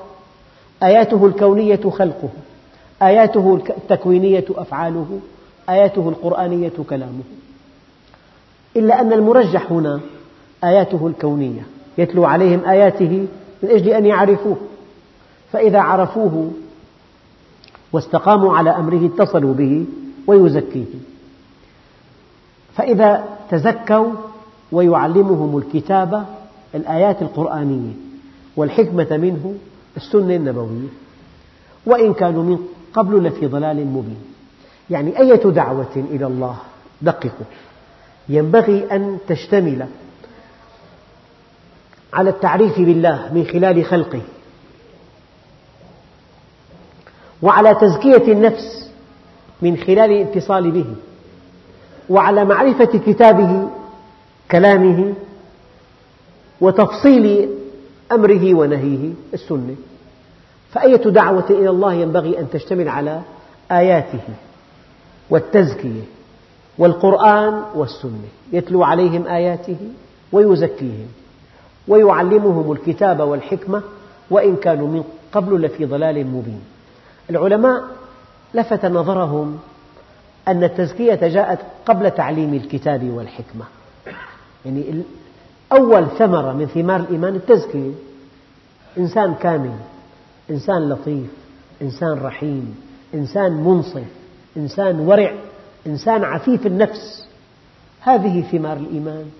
آياته 0.82 1.26
الكونية 1.26 1.90
خلقه 1.90 2.28
آياته 3.02 3.60
التكوينية 3.76 4.44
أفعاله 4.50 5.20
آياته 5.68 6.08
القرآنية 6.08 6.72
كلامه. 6.90 7.22
إلا 8.76 9.00
أن 9.00 9.12
المرجح 9.12 9.72
هنا 9.72 10.00
آياته 10.64 11.06
الكونية 11.06 11.66
يتلو 11.98 12.24
عليهم 12.24 12.64
آياته 12.64 13.26
من 13.62 13.70
أجل 13.70 13.88
أن 13.88 14.06
يعرفوه. 14.06 14.56
فإذا 15.52 15.80
عرفوه 15.80 16.50
واستقاموا 17.92 18.56
على 18.56 18.70
أمره 18.70 19.06
اتصلوا 19.06 19.54
به 19.54 19.84
ويزكيهم 20.26 21.00
فإذا 22.74 23.24
تزكوا 23.50 24.12
ويعلمهم 24.72 25.58
الكتاب 25.58 26.26
الآيات 26.74 27.22
القرآنية 27.22 27.92
والحكمة 28.56 29.16
منه 29.16 29.54
السنة 29.96 30.36
النبوية. 30.36 30.88
وإن 31.86 32.14
كانوا 32.14 32.42
من 32.42 32.58
قبل 32.94 33.24
لفي 33.24 33.46
ضلال 33.46 33.86
مبين. 33.86 34.20
يعني 34.90 35.18
أية 35.18 35.42
دعوة 35.42 35.96
إلى 35.96 36.26
الله؟ 36.26 36.56
دققوا. 37.02 37.46
ينبغي 38.28 38.86
أن 38.92 39.18
تشتمل 39.28 39.86
على 42.16 42.30
التعريف 42.30 42.80
بالله 42.80 43.30
من 43.34 43.46
خلال 43.46 43.84
خلقه. 43.84 44.20
وعلى 47.42 47.74
تزكية 47.74 48.32
النفس 48.32 48.90
من 49.62 49.76
خلال 49.76 50.10
الاتصال 50.10 50.70
به. 50.70 50.86
وعلى 52.08 52.44
معرفة 52.44 52.84
كتابه 52.84 53.70
كلامه 54.50 55.14
وتفصيل 56.60 57.48
أمره 58.12 58.54
ونهيه 58.54 59.12
السنة. 59.34 59.76
فأية 60.72 60.96
دعوة 60.96 61.46
إلى 61.50 61.70
الله 61.70 61.94
ينبغي 61.94 62.38
أن 62.38 62.50
تشتمل 62.50 62.88
على 62.88 63.20
آياته 63.70 64.20
والتزكية 65.30 66.02
والقرآن 66.78 67.62
والسنة. 67.74 68.28
يتلو 68.52 68.84
عليهم 68.84 69.26
آياته 69.26 69.76
ويزكيهم. 70.32 71.08
ويعلمهم 71.88 72.72
الكتاب 72.72 73.20
والحكمة 73.20 73.82
وإن 74.30 74.56
كانوا 74.56 74.88
من 74.88 75.04
قبل 75.32 75.62
لفي 75.62 75.84
ضلال 75.84 76.26
مبين. 76.26 76.60
العلماء 77.30 77.84
لفت 78.54 78.86
نظرهم 78.86 79.58
أن 80.48 80.64
التزكية 80.64 81.14
جاءت 81.14 81.58
قبل 81.86 82.10
تعليم 82.10 82.54
الكتاب 82.54 83.10
والحكمة. 83.10 83.64
يعني 84.64 85.02
أول 85.72 86.06
ثمرة 86.18 86.52
من 86.52 86.66
ثمار 86.66 87.00
الإيمان 87.00 87.34
التزكية. 87.34 87.92
إنسان 88.98 89.34
كامل 89.34 89.76
إنسان 90.50 90.88
لطيف 90.88 91.30
إنسان 91.82 92.18
رحيم 92.22 92.76
إنسان 93.14 93.52
منصف 93.52 94.04
إنسان 94.56 95.00
ورع 95.00 95.32
إنسان 95.86 96.24
عفيف 96.24 96.66
النفس. 96.66 97.26
هذه 98.00 98.42
ثمار 98.52 98.76
الإيمان. 98.76 99.30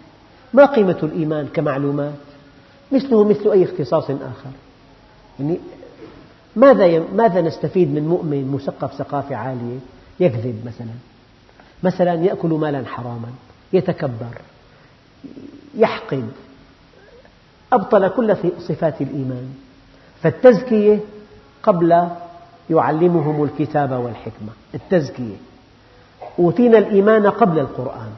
ما 0.54 0.64
قيمة 0.66 0.98
الإيمان 1.02 1.46
كمعلومات؟ 1.46 2.25
مثله 2.92 3.24
مثل 3.24 3.50
أي 3.50 3.64
اختصاص 3.64 4.10
آخر. 4.10 4.50
يعني 5.40 5.58
ماذا 6.56 7.04
ماذا 7.14 7.40
نستفيد 7.40 7.94
من 7.94 8.08
مؤمن 8.08 8.52
مثقف 8.52 8.94
ثقافة 8.94 9.36
عالية؟ 9.36 9.78
يكذب 10.20 10.62
مثلا. 10.66 10.92
مثلا 11.82 12.14
يأكل 12.14 12.48
مالا 12.48 12.86
حراما 12.86 13.28
يتكبر 13.72 14.38
يحقد. 15.74 16.28
أبطل 17.72 18.08
كل 18.08 18.36
صفات 18.58 19.00
الإيمان. 19.00 19.48
فالتزكية 20.22 20.98
قبل 21.62 22.08
يعلمهم 22.70 23.44
الكتاب 23.44 23.92
والحكمة. 23.92 24.52
التزكية. 24.74 25.36
أوتينا 26.38 26.78
الإيمان 26.78 27.26
قبل 27.26 27.58
القرآن. 27.58 28.12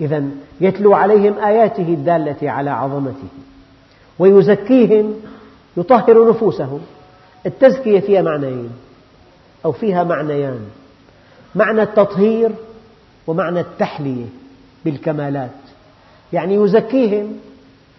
إذا 0.00 0.24
يتلو 0.60 0.94
عليهم 0.94 1.38
آياته 1.38 1.82
الدالة 1.82 2.50
على 2.50 2.70
عظمته. 2.70 3.28
ويزكيهم 4.18 5.14
يطهر 5.76 6.30
نفوسهم. 6.30 6.80
التزكية 7.46 8.00
فيها 8.00 8.22
معنيين 8.22 8.70
أو 9.64 9.72
فيها 9.72 10.04
معنيان. 10.04 10.60
معنى 11.54 11.82
التطهير 11.82 12.50
ومعنى 13.26 13.60
التحلية 13.60 14.26
بالكمالات. 14.84 15.50
يعني 16.32 16.54
يزكيهم 16.54 17.32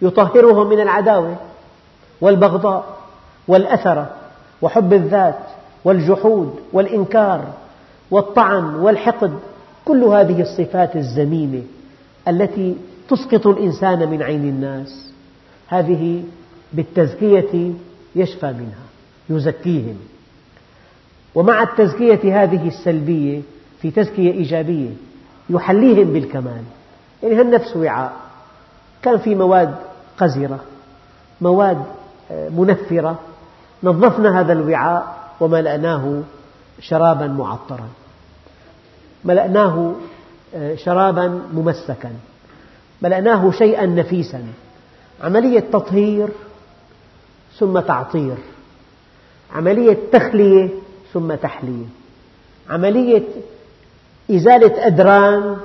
يطهرهم 0.02 0.68
من 0.68 0.80
العداوة 0.80 1.36
والبغضاء 2.20 2.98
والأثرة 3.48 4.10
وحب 4.62 4.92
الذات 4.92 5.38
والجحود 5.84 6.54
والإنكار 6.72 7.44
والطعن 8.10 8.74
والحقد. 8.74 9.38
كل 9.84 10.04
هذه 10.04 10.42
الصفات 10.42 10.96
الذميمة 10.96 11.62
التي 12.28 12.76
تسقط 13.08 13.46
الإنسان 13.46 14.10
من 14.10 14.22
عين 14.22 14.44
الناس. 14.48 15.09
هذه 15.70 16.22
بالتزكية 16.72 17.72
يشفى 18.16 18.46
منها 18.46 18.84
يزكيهم. 19.30 19.96
ومع 21.34 21.62
التزكية 21.62 22.42
هذه 22.42 22.68
السلبية 22.68 23.40
في 23.82 23.90
تزكية 23.90 24.32
إيجابية 24.32 24.90
يحليهم 25.50 26.12
بالكمال. 26.12 26.62
يعني 27.22 27.34
هالنفس 27.34 27.76
وعاء؟ 27.76 28.12
كان 29.02 29.18
في 29.18 29.34
مواد 29.34 29.74
قذرة 30.18 30.60
مواد 31.40 31.82
آه، 32.30 32.48
منفرة 32.48 33.18
نظفنا 33.82 34.40
هذا 34.40 34.52
الوعاء 34.52 35.30
وملأناه 35.40 36.22
شرابا 36.80 37.26
معطرا. 37.26 37.88
ملأناه 39.24 39.94
آه، 40.54 40.74
شرابا 40.74 41.40
ممسكا. 41.52 42.10
ملأناه 43.02 43.50
شيئا 43.50 43.86
نفيسا. 43.86 44.42
عملية 45.22 45.60
تطهير 45.60 46.28
ثم 47.58 47.80
تعطير. 47.80 48.36
عملية 49.52 49.98
تخلية 50.12 50.68
ثم 51.12 51.34
تحلية. 51.34 51.86
عملية 52.70 53.22
إزالة 54.30 54.86
أدران 54.86 55.56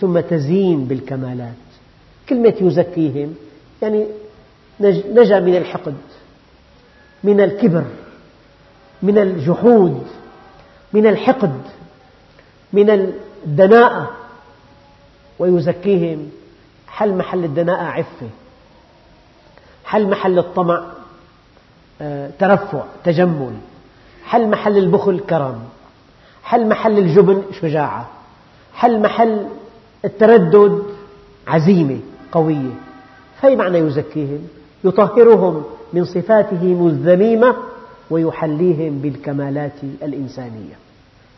ثم 0.00 0.20
تزيين 0.20 0.84
بالكمالات. 0.84 1.54
كلمة 2.28 2.54
يزكيهم 2.60 3.34
يعني 3.82 4.06
نجا 4.80 5.40
من 5.40 5.56
الحقد 5.56 5.96
من 7.24 7.40
الكبر 7.40 7.84
من 9.02 9.18
الجحود 9.18 10.06
من 10.92 11.06
الحقد 11.06 11.60
من 12.72 12.90
الدناءة. 12.90 14.10
ويزكيهم 15.38 16.30
حل 16.88 17.14
محل 17.14 17.44
الدناءة 17.44 17.82
عفة. 17.82 18.28
حل 19.84 20.10
محل 20.10 20.38
الطمع؟ 20.38 20.84
آه، 22.00 22.30
ترفع 22.38 22.82
تجمل. 23.04 23.52
حل 24.24 24.48
محل 24.48 24.78
البخل؟ 24.78 25.20
كرم. 25.20 25.58
حل 26.42 26.68
محل 26.68 26.98
الجبن؟ 26.98 27.42
شجاعة. 27.60 28.08
حل 28.74 29.00
محل 29.00 29.46
التردد؟ 30.04 30.82
عزيمة 31.46 31.98
قوية. 32.32 32.74
فأي 33.40 33.56
معنى 33.56 33.78
يزكيهم؟ 33.78 34.48
يطهرهم 34.84 35.64
من 35.92 36.04
صفاتهم 36.04 36.86
الذميمة 36.86 37.56
ويحليهم 38.10 38.98
بالكمالات 38.98 39.72
الإنسانية. 40.02 40.74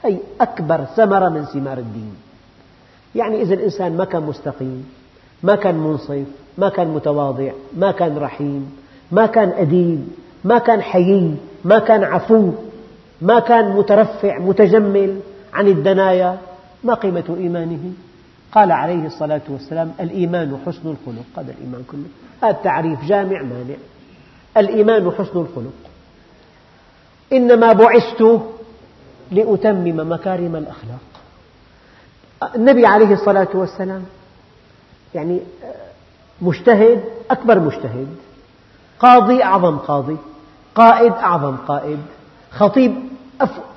هي 0.05 0.19
أكبر 0.41 0.85
ثمرة 0.85 1.29
من 1.29 1.45
ثمار 1.45 1.79
الدين. 1.79 2.15
يعني 3.15 3.43
إذا 3.43 3.55
الإنسان 3.55 3.97
ما 3.97 4.05
كان 4.05 4.23
مستقيم 4.23 4.87
ما 5.47 5.57
كان 5.57 5.75
منصف 5.75 6.27
ما 6.59 6.69
كان 6.69 6.89
متواضع 6.89 7.51
ما 7.77 7.91
كان 7.91 8.19
رحيم 8.19 8.77
ما 9.13 9.27
كان 9.27 9.49
أديب 9.49 10.09
ما 10.45 10.59
كان 10.59 10.83
حيي 10.83 11.35
ما 11.65 11.79
كان 11.79 12.05
عفو 12.05 12.53
ما 13.23 13.41
كان 13.41 13.77
مترفع 13.77 14.39
متجمل 14.39 15.21
عن 15.55 15.69
الدنايا 15.69 16.39
ما 16.85 16.95
قيمة 16.95 17.37
إيمانه؟ 17.39 17.93
قال 18.53 18.73
عليه 18.73 19.07
الصلاة 19.07 19.41
والسلام 19.49 19.93
الإيمان 20.01 20.59
حسن 20.67 20.81
الخلق. 20.95 21.25
هذا 21.39 21.53
الإيمان 21.53 21.83
كله. 21.91 22.09
هذا 22.43 22.51
التعريف 22.51 23.05
جامع 23.05 23.43
مانع. 23.43 23.77
الإيمان 24.57 25.11
حسن 25.11 25.39
الخلق. 25.41 25.73
إنما 27.33 27.73
بعثت 27.73 28.41
لأتمم 29.33 30.13
مكارم 30.13 30.57
الأخلاق. 30.57 31.07
النبي 32.55 32.87
عليه 32.87 33.13
الصلاة 33.15 33.49
والسلام 33.55 34.03
يعني 35.15 35.41
مجتهد 36.43 37.05
أكبر 37.31 37.61
مجتهد 37.61 38.07
قاضي 38.99 39.43
أعظم 39.43 39.77
قاضي 39.77 40.17
قائد 40.75 41.13
أعظم 41.13 41.57
قائد 41.57 41.99
خطيب 42.51 42.95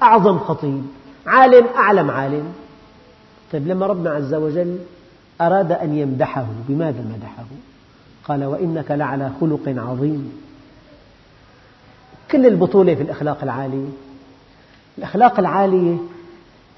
أعظم 0.01 0.39
خطيب 0.39 0.83
عالم 1.27 1.67
أعلم 1.75 2.11
عالم. 2.11 2.53
طيب 3.51 3.67
لما 3.67 3.85
ربنا 3.87 4.09
عز 4.09 4.33
وجل 4.33 4.77
أراد 5.41 5.71
أن 5.71 5.97
يمدحه 5.97 6.45
بماذا 6.67 7.01
مدحه؟ 7.01 7.45
قال 8.23 8.45
وإنك 8.45 8.91
لعلى 8.91 9.31
خلق 9.41 9.61
عظيم. 9.67 10.41
كل 12.31 12.45
البطولة 12.45 12.95
في 12.95 13.01
الأخلاق 13.03 13.37
العالية. 13.43 13.89
الأخلاق 14.97 15.39
العالية 15.39 15.97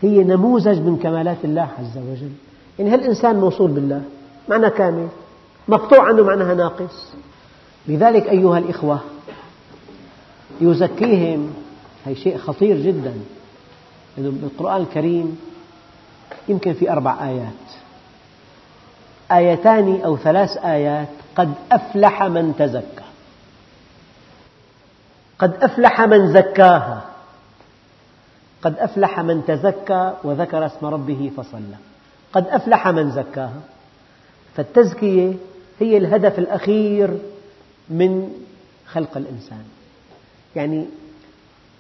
هي 0.02 0.24
نموذج 0.24 0.80
من 0.80 0.98
كمالات 1.04 1.38
الله 1.44 1.70
عز 1.80 1.98
وجل. 1.98 2.32
يعني 2.80 2.92
هالإنسان 2.92 3.36
موصول 3.36 3.72
بالله؟ 3.72 4.02
معنى 4.50 4.70
كامل 4.70 5.08
مقطوع 5.68 6.08
عنه 6.08 6.24
معناها 6.24 6.54
ناقص. 6.54 7.12
لذلك 7.88 8.28
أيها 8.28 8.58
الإخوة 8.58 9.00
يزكيهم 10.62 11.54
هي 12.06 12.16
شيء 12.16 12.38
خطير 12.38 12.78
جدا. 12.78 13.14
لأنه 14.18 14.32
بالقرآن 14.32 14.82
الكريم 14.82 15.40
يمكن 16.48 16.74
في 16.74 16.92
أربع 16.92 17.28
آيات. 17.28 17.72
آيتان 19.32 20.02
أو 20.02 20.18
ثلاث 20.18 20.58
آيات 20.58 21.08
قد 21.36 21.54
أفلح 21.72 22.24
من 22.24 22.54
تزكى. 22.60 23.04
قد 25.40 25.64
أفلح 25.64 26.02
من 26.02 26.34
زكاها. 26.34 27.02
قد 28.62 28.78
أفلح 28.78 29.20
من 29.20 29.46
تزكى 29.46 30.14
وذكر 30.24 30.66
اسم 30.66 30.86
ربه 30.86 31.32
فصلى. 31.38 31.78
قد 32.34 32.48
أفلح 32.48 32.88
من 32.88 33.12
زكاها. 33.12 33.62
فالتزكية 34.56 35.34
هي 35.80 35.98
الهدف 35.98 36.40
الأخير 36.40 37.18
من 37.90 38.30
خلق 38.88 39.18
الإنسان. 39.18 39.64
يعني 40.56 40.86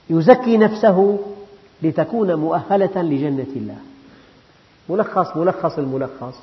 يزكي 0.10 0.58
نفسه 0.58 1.20
لتكون 1.82 2.34
مؤهلة 2.34 3.02
لجنة 3.02 3.48
الله. 3.56 3.78
ملخص 4.90 5.38
ملخص 5.38 5.78
الملخص. 5.78 6.36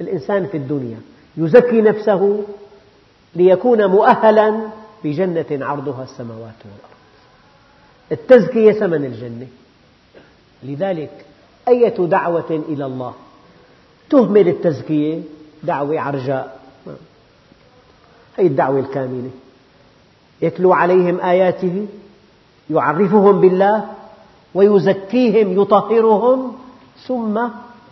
الإنسان 0.00 0.46
في 0.46 0.56
الدنيا 0.56 0.98
يزكي 1.36 1.82
نفسه 1.82 2.42
ليكون 3.34 3.86
مؤهلا 3.86 4.60
بجنة 5.04 5.46
عرضها 5.50 6.02
السماوات 6.02 6.54
والأرض. 6.64 6.94
التزكية 8.12 8.72
ثمن 8.72 9.04
الجنة. 9.04 9.46
لذلك 10.62 11.24
أية 11.68 11.96
دعوة 12.06 12.62
إلى 12.68 12.86
الله 12.86 13.14
تهمل 14.10 14.48
التزكية؟ 14.48 15.20
دعوة 15.66 16.00
عرجاء. 16.00 16.58
هذه 18.38 18.46
الدعوة 18.46 18.80
الكاملة. 18.80 19.30
يتلو 20.42 20.72
عليهم 20.72 21.20
آياته 21.20 21.86
يعرفهم 22.70 23.40
بالله 23.40 23.84
ويزكيهم 24.54 25.62
يطهرهم 25.62 26.56
ثم 27.06 27.40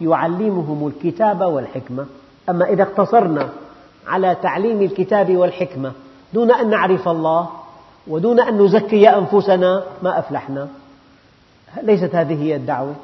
يعلمهم 0.01 0.87
الكتاب 0.87 1.41
والحكمة. 1.41 2.07
أما 2.49 2.65
إذا 2.65 2.83
اقتصرنا 2.83 3.49
على 4.07 4.37
تعليم 4.43 4.83
الكتاب 4.83 5.37
والحكمة 5.37 5.93
دون 6.35 6.51
أن 6.51 6.71
نعرف 6.71 7.09
الله 7.09 7.51
ودون 8.07 8.41
أن 8.41 8.63
نزكي 8.63 9.09
أنفسنا 9.09 9.85
ما 10.03 10.19
أفلحنا 10.19 10.69
ليست 11.83 12.15
هذه 12.15 12.43
هي 12.43 12.57
الدعوة. 12.57 12.95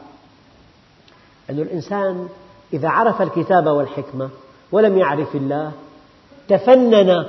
أن 1.51 1.59
الإنسان 1.59 2.29
إذا 2.73 2.89
عرف 2.89 3.23
الكتاب 3.23 3.67
والحكمة 3.67 4.29
ولم 4.73 4.99
يعرف 4.99 5.37
الله 5.37 5.73
تفنن 6.49 7.27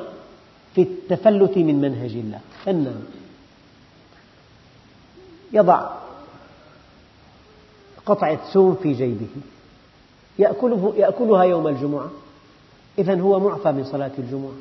في 0.76 0.82
التفلت 0.82 1.58
من 1.58 1.82
منهج 1.82 2.12
الله. 2.12 2.40
فنن 2.66 3.04
يضع 5.54 5.90
قطعة 8.06 8.52
ثوم 8.54 8.76
في 8.84 8.94
جيبه. 8.94 9.28
يأكله 10.40 10.94
يأكلها 10.98 11.44
يوم 11.44 11.68
الجمعة. 11.68 12.10
إذا 13.00 13.22
هو 13.22 13.40
معفى 13.40 13.72
من 13.72 13.84
صلاة 13.84 14.12
الجمعة. 14.18 14.52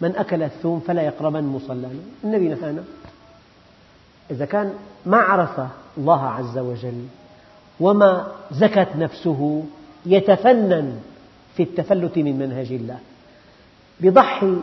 من 0.00 0.16
أكل 0.16 0.42
الثوم 0.42 0.80
فلا 0.80 1.02
يقربن 1.02 1.44
مصلانا 1.44 1.90
النبي 2.24 2.48
نهانا. 2.48 2.84
إذا 4.30 4.44
كان 4.44 4.74
ما 5.06 5.16
عرف 5.16 5.60
الله 5.98 6.22
عز 6.22 6.58
وجل 6.58 7.06
وما 7.80 8.26
زكت 8.50 8.88
نفسه 8.96 9.64
يتفنن 10.06 11.00
في 11.56 11.62
التفلت 11.62 12.18
من 12.18 12.38
منهج 12.38 12.72
الله. 12.72 12.98
يضحي 14.00 14.56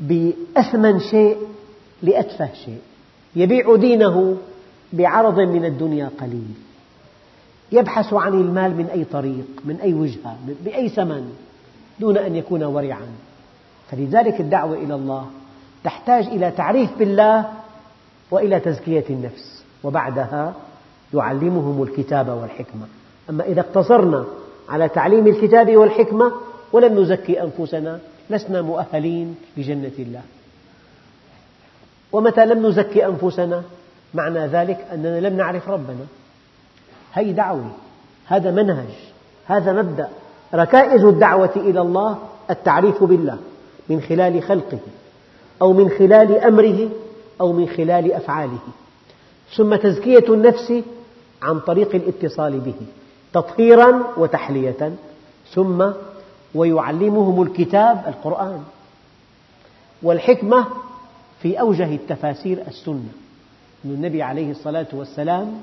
بأثمن 0.00 1.00
شيء 1.00 1.36
لأتفه 2.02 2.50
شيء. 2.64 2.80
يبيع 3.36 3.76
دينه 3.76 4.36
بعرض 4.92 5.40
من 5.40 5.64
الدنيا 5.64 6.10
قليل. 6.20 6.54
يبحث 7.72 8.14
عن 8.14 8.32
المال 8.32 8.76
من 8.76 8.86
أي 8.86 9.04
طريق 9.04 9.46
من 9.64 9.76
أي 9.76 9.94
وجهة 9.94 10.36
بأي 10.64 10.88
ثمن 10.88 11.32
دون 12.00 12.18
أن 12.18 12.36
يكون 12.36 12.62
ورعا. 12.62 13.08
فلذلك 13.90 14.40
الدعوة 14.40 14.76
إلى 14.76 14.94
الله 14.94 15.26
تحتاج 15.84 16.26
إلى 16.26 16.50
تعريف 16.50 16.98
بالله 16.98 17.52
وإلى 18.30 18.60
تزكية 18.60 19.04
النفس. 19.10 19.64
وبعدها 19.84 20.54
يعلمهم 21.14 21.82
الكتاب 21.82 22.28
والحكمة. 22.28 22.86
أما 23.30 23.44
إذا 23.44 23.60
اقتصرنا 23.60 24.24
على 24.68 24.88
تعليم 24.88 25.26
الكتاب 25.26 25.76
والحكمة 25.76 26.32
ولم 26.72 26.98
نزكي 27.00 27.42
أنفسنا 27.42 27.98
لسنا 28.30 28.62
مؤهلين 28.62 29.34
لجنة 29.56 29.92
الله. 29.98 30.22
ومتى 32.12 32.46
لم 32.46 32.66
نزكي 32.66 33.06
أنفسنا؟ 33.06 33.62
معنى 34.14 34.46
ذلك 34.46 34.86
أننا 34.92 35.20
لم 35.20 35.36
نعرف 35.36 35.68
ربنا. 35.68 36.06
هذه 37.12 37.30
دعوة 37.30 37.70
هذا 38.26 38.50
منهج 38.50 38.90
هذا 39.46 39.72
مبدأ. 39.72 40.08
ركائز 40.54 41.04
الدعوة 41.04 41.52
إلى 41.56 41.80
الله 41.80 42.18
التعريف 42.50 43.04
بالله 43.04 43.38
من 43.88 44.00
خلال 44.00 44.42
خلقه 44.42 44.78
أو 45.62 45.72
من 45.72 45.88
خلال 45.88 46.38
أمره 46.38 46.88
أو 47.40 47.52
من 47.52 47.68
خلال 47.68 48.12
أفعاله. 48.12 48.58
ثم 49.56 49.76
تزكية 49.76 50.24
النفس 50.28 50.72
عن 51.42 51.60
طريق 51.60 51.94
الاتصال 51.94 52.60
به. 52.60 52.74
تطهيرا 53.32 54.02
وتحلية. 54.16 54.92
ثم 55.54 55.90
ويعلمهم 56.54 57.42
الكتاب 57.42 58.04
القرآن. 58.06 58.62
والحكمة 60.02 60.66
في 61.42 61.60
أوجه 61.60 61.94
التفاسير 61.94 62.62
السنة. 62.68 63.12
أن 63.84 63.90
النبي 63.90 64.22
عليه 64.22 64.50
الصلاة 64.50 64.86
والسلام 64.92 65.60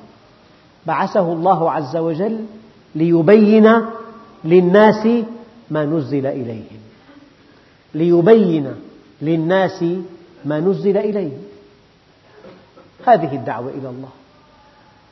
بعثه 0.85 1.33
الله 1.33 1.71
عز 1.71 1.97
وجل 1.97 2.45
ليبين 2.95 3.81
للناس 4.43 5.07
ما 5.71 5.85
نزل 5.85 6.25
إليهم. 6.25 6.79
ليبين 7.93 8.75
للناس 9.21 9.85
ما 10.45 10.59
نزل 10.59 10.97
إليهم. 10.97 11.43
هذه 13.05 13.35
الدعوة 13.35 13.69
إلى 13.69 13.89
الله. 13.89 14.09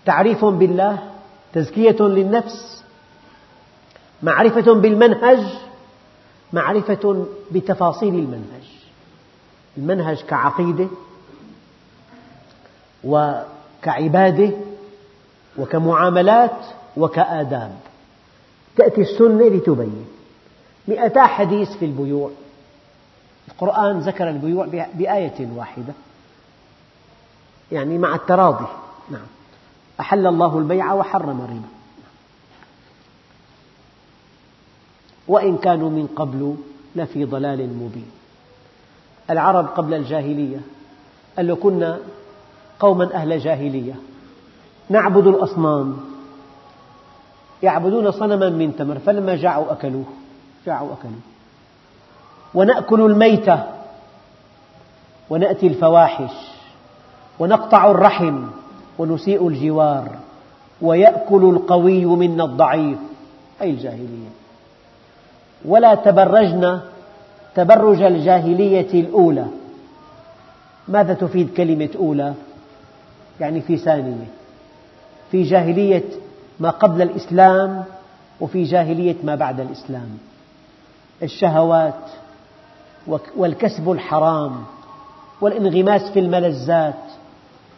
تعريف 0.05 0.45
بالله 0.45 1.12
تزكية 1.53 2.01
للنفس 2.01 2.83
معرفة 4.23 4.73
بالمنهج 4.73 5.43
معرفة 6.53 7.25
بتفاصيل 7.51 8.15
المنهج. 8.15 8.63
المنهج 9.77 10.21
كعقيدة 10.21 10.87
وكعبادة 13.03 14.51
وكمعاملات 15.57 16.65
وكآداب. 16.97 17.79
تأتي 18.75 19.01
السنة 19.01 19.47
لتبين. 19.47 20.05
مئتا 20.87 21.23
حديث 21.23 21.71
في 21.71 21.85
البيوع. 21.85 22.31
القرآن 23.47 23.99
ذكر 23.99 24.29
البيوع 24.29 24.65
بآية 24.93 25.47
واحدة. 25.55 25.93
يعني 27.71 27.97
مع 27.97 28.15
التراضي. 28.15 28.67
نعم. 29.11 29.27
أحل 30.03 30.27
الله 30.27 30.57
البيع 30.57 30.93
وحرم 30.93 31.41
الربا. 31.41 31.71
وإن 35.27 35.57
كانوا 35.57 35.89
من 35.89 36.07
قبل 36.07 36.55
لفي 36.95 37.25
ضلال 37.25 37.77
مبين. 37.77 38.11
العرب 39.29 39.67
قبل 39.67 39.93
الجاهلية 39.93 40.61
قال 41.37 41.47
له 41.47 41.55
كنا 41.55 41.99
قوما 42.79 43.15
أهل 43.15 43.39
جاهلية 43.39 43.95
نعبد 44.89 45.27
الأصنام 45.27 45.97
يعبدون 47.63 48.11
صنما 48.11 48.49
من 48.49 48.75
تمر 48.75 48.99
فلما 48.99 49.35
جاعوا 49.35 49.71
أكلوه 49.71 50.05
جاعوا 50.65 50.93
أكلوه. 50.93 51.19
ونأكل 52.53 53.01
الميتة 53.01 53.63
ونأتي 55.29 55.67
الفواحش 55.67 56.33
ونقطع 57.39 57.91
الرحم 57.91 58.43
ونسيء 58.99 59.47
الجوار 59.47 60.09
ويأكل 60.81 61.43
القوي 61.43 62.05
منا 62.05 62.43
الضعيف. 62.43 62.97
أي 63.61 63.69
الجاهلية؟ 63.69 64.29
ولا 65.65 65.95
تبرجن 65.95 66.79
تبرج 67.55 68.01
الجاهلية 68.01 68.93
الأولى. 68.93 69.45
ماذا 70.87 71.13
تفيد 71.13 71.53
كلمة 71.53 71.89
أولى؟ 71.95 72.33
يعني 73.39 73.61
في 73.61 73.77
ثانية 73.77 74.27
في 75.31 75.43
جاهلية 75.43 76.03
ما 76.59 76.69
قبل 76.69 77.01
الإسلام 77.01 77.83
وفي 78.41 78.63
جاهلية 78.63 79.15
ما 79.23 79.35
بعد 79.35 79.59
الإسلام. 79.59 80.17
الشهوات 81.23 81.99
والكسب 83.37 83.91
الحرام 83.91 84.63
والانغماس 85.41 86.11
في 86.11 86.19
الملذات. 86.19 86.93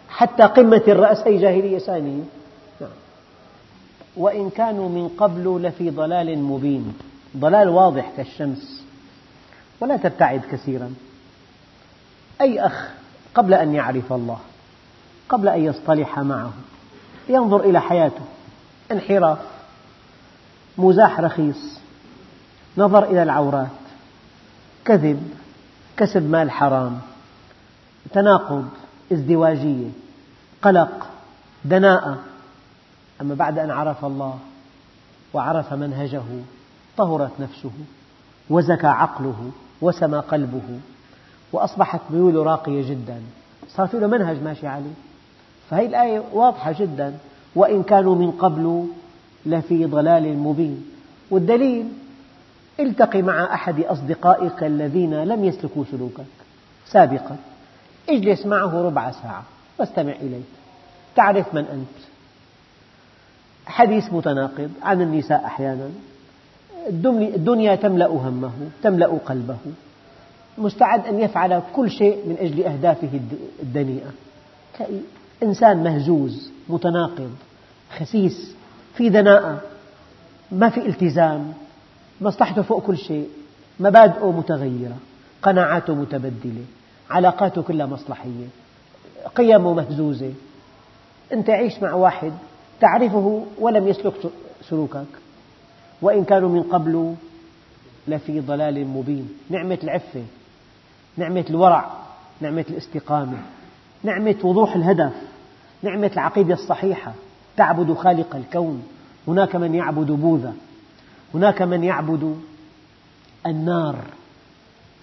حتى 0.10 0.44
قمة 0.44 0.82
الرأس 0.88 1.28
هي 1.28 1.38
جاهلية 1.38 1.78
ثانية 1.78 2.24
نعم. 2.82 2.90
وإن 4.18 4.50
كانوا 4.50 4.90
من 4.90 5.08
قبل 5.08 5.62
لفي 5.64 5.90
ضلال 5.90 6.40
مبين. 6.40 6.94
ضلال 7.38 7.70
واضح 7.70 8.12
كالشمس. 8.18 8.84
ولا 9.80 9.98
تبتعد 9.98 10.42
كثيرا. 10.52 10.94
أي 12.42 12.60
أخ 12.60 12.90
قبل 13.36 13.54
أن 13.54 13.74
يعرف 13.74 14.14
الله 14.14 14.40
قبل 15.30 15.48
أن 15.48 15.66
يصطلح 15.66 16.20
معه 16.20 16.54
ينظر 17.30 17.60
إلى 17.60 17.82
حياته. 17.82 18.26
انحراف. 18.92 19.38
مزاح 20.78 21.20
رخيص. 21.20 21.80
نظر 22.78 23.04
إلى 23.04 23.24
العورات. 23.24 23.68
كذب. 24.86 25.30
كسب 25.98 26.30
مال 26.30 26.52
حرام. 26.52 27.00
تناقض. 28.14 28.70
ازدواجية 29.12 29.88
قلق 30.62 31.08
دناءة. 31.66 32.18
أما 33.22 33.36
بعد 33.36 33.60
أن 33.60 33.72
عرف 33.72 34.06
الله 34.06 34.40
وعرف 35.34 35.74
منهجه 35.74 36.24
طهرت 36.98 37.32
نفسه 37.40 37.72
وزكى 38.50 38.88
عقله 38.88 39.52
وسمى 39.82 40.18
قلبه 40.18 40.80
وأصبحت 41.54 42.02
ميوله 42.10 42.44
راقية 42.44 42.90
جدا. 42.90 43.22
صار 43.68 43.90
له 43.94 44.08
منهج 44.08 44.44
ماشي 44.44 44.68
عليه. 44.68 44.94
فهذه 45.70 45.86
الآية 45.86 46.24
واضحة 46.34 46.72
جدا. 46.80 47.18
وإن 47.56 47.84
كانوا 47.84 48.16
من 48.16 48.32
قبل 48.32 48.88
لفي 49.46 49.86
ضلال 49.86 50.38
مبين. 50.38 50.86
والدليل 51.32 51.88
التقي 52.80 53.22
مع 53.22 53.54
أحد 53.54 53.80
أصدقائك 53.80 54.64
الذين 54.64 55.24
لم 55.24 55.44
يسلكوا 55.44 55.84
سلوكك 55.92 56.26
سابقا. 56.86 57.38
اجلس 58.10 58.46
معه 58.46 58.82
ربع 58.82 59.12
ساعة. 59.12 59.44
واستمع 59.80 60.12
إليه. 60.12 60.42
تعرف 61.16 61.54
من 61.54 61.66
أنت؟ 61.74 62.06
حديث 63.66 64.14
متناقض 64.14 64.72
عن 64.82 65.02
النساء 65.02 65.46
أحيانا. 65.46 65.90
الدنيا 66.88 67.76
تملأ 67.76 68.08
همه 68.08 68.52
تملأ 68.84 69.08
قلبه. 69.08 69.58
مستعد 70.58 71.08
أن 71.08 71.20
يفعل 71.20 71.62
كل 71.76 71.92
شيء 71.92 72.16
من 72.28 72.38
أجل 72.40 72.64
أهدافه 72.64 73.20
الدنيئة. 73.64 74.12
إنسان 75.44 75.84
مهزوز 75.84 76.52
متناقض 76.70 77.32
خسيس 77.98 78.56
في 78.96 79.10
دناءة 79.10 79.62
ما 80.52 80.70
في 80.70 80.86
التزام 80.86 81.54
مصلحته 82.22 82.62
فوق 82.62 82.84
كل 82.84 82.98
شيء 82.98 83.30
مبادئه 83.80 84.32
متغيرة 84.32 84.98
قناعاته 85.42 85.96
متبدلة. 85.96 86.66
علاقاته 87.10 87.62
كلها 87.62 87.86
مصلحية 87.86 88.48
قيمه 89.36 89.74
مهزوزة. 89.74 90.34
أنت 91.34 91.50
عيش 91.50 91.82
مع 91.82 91.94
واحد 91.94 92.34
تعرفه 92.82 93.46
ولم 93.60 93.88
يسلك 93.88 94.14
سلوكك. 94.70 95.06
وإن 96.02 96.24
كانوا 96.24 96.50
من 96.50 96.64
قبل 96.64 97.16
لفي 98.08 98.40
ضلال 98.40 98.88
مبين. 98.88 99.30
نعمة 99.50 99.80
العفة 99.84 100.24
نعمة 101.18 101.46
الورع 101.50 101.92
نعمة 102.42 102.66
الاستقامة 102.70 103.38
نعمة 104.04 104.36
وضوح 104.44 104.76
الهدف 104.76 105.14
نعمة 105.82 106.12
العقيدة 106.14 106.54
الصحيحة. 106.54 107.14
تعبد 107.58 107.94
خالق 107.94 108.36
الكون. 108.36 108.84
هناك 109.28 109.56
من 109.56 109.76
يعبد 109.76 110.12
بوذا. 110.12 110.54
هناك 111.34 111.62
من 111.62 111.84
يعبد 111.84 112.42
النار 113.46 113.96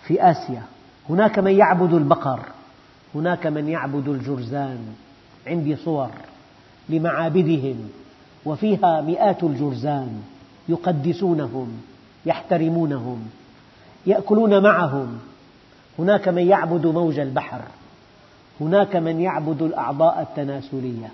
في 0.07 0.31
آسيا. 0.31 0.63
هناك 1.11 1.39
من 1.39 1.53
يعبد 1.53 1.93
البقر 1.93 2.41
هناك 3.15 3.47
من 3.47 3.69
يعبد 3.69 4.09
الجرزان 4.09 4.95
عندي 5.47 5.77
صور 5.77 6.11
لمعابدهم 6.89 7.91
وفيها 8.45 9.01
مئات 9.01 9.45
الجرزان 9.45 10.23
يقدسونهم 10.69 11.83
يحترمونهم 12.27 13.29
يأكلون 14.07 14.63
معهم. 14.63 15.19
هناك 15.99 16.29
من 16.29 16.47
يعبد 16.47 16.87
موج 16.87 17.19
البحر 17.19 17.61
هناك 18.61 18.97
من 18.97 19.21
يعبد 19.21 19.63
الأعضاء 19.63 20.23
التناسلية 20.23 21.11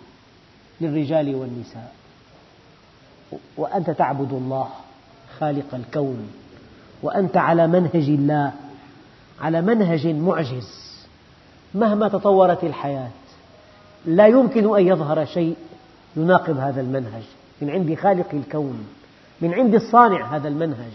للرجال 0.81 1.35
والنساء. 1.35 1.93
وأنت 3.57 3.91
تعبد 3.91 4.33
الله 4.33 4.69
خالق 5.39 5.75
الكون 5.75 6.29
وأنت 7.03 7.37
على 7.37 7.67
منهج 7.67 8.09
الله. 8.09 8.53
على 9.41 9.63
منهج 9.63 10.07
معجز. 10.07 10.89
مهما 11.75 12.09
تطورت 12.09 12.65
الحياة 12.65 13.11
لا 14.07 14.27
يمكن 14.27 14.77
أن 14.77 14.87
يظهر 14.87 15.25
شيء 15.25 15.57
يناقض 16.17 16.59
هذا 16.59 16.81
المنهج. 16.81 17.23
من 17.63 17.71
عند 17.71 17.95
خالق 17.95 18.27
الكون 18.33 18.87
من 19.41 19.55
عند 19.55 19.75
الصانع 19.75 20.37
هذا 20.37 20.49
المنهج. 20.49 20.93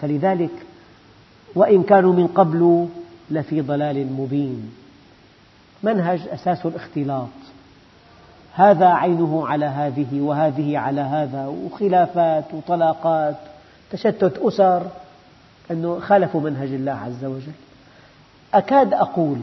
فلذلك 0.00 0.50
وإن 1.54 1.82
كانوا 1.82 2.12
من 2.12 2.26
قبل 2.26 2.88
لفي 3.30 3.60
ضلال 3.60 4.12
مبين. 4.12 4.72
منهج 5.82 6.28
أساس 6.28 6.66
الاختلاط. 6.66 7.28
هذا 8.54 8.86
عينه 8.86 9.48
على 9.48 9.66
هذه 9.66 10.20
وهذه 10.20 10.78
على 10.78 11.00
هذا 11.00 11.46
وخلافات 11.46 12.44
وطلاقات 12.54 13.36
تشتت 13.90 14.38
أسر 14.38 14.86
أنه 15.70 16.00
خالفوا 16.00 16.40
منهج 16.40 16.68
الله 16.68 16.92
عز 16.92 17.24
وجل. 17.24 17.52
أكاد 18.54 18.94
أقول 18.94 19.38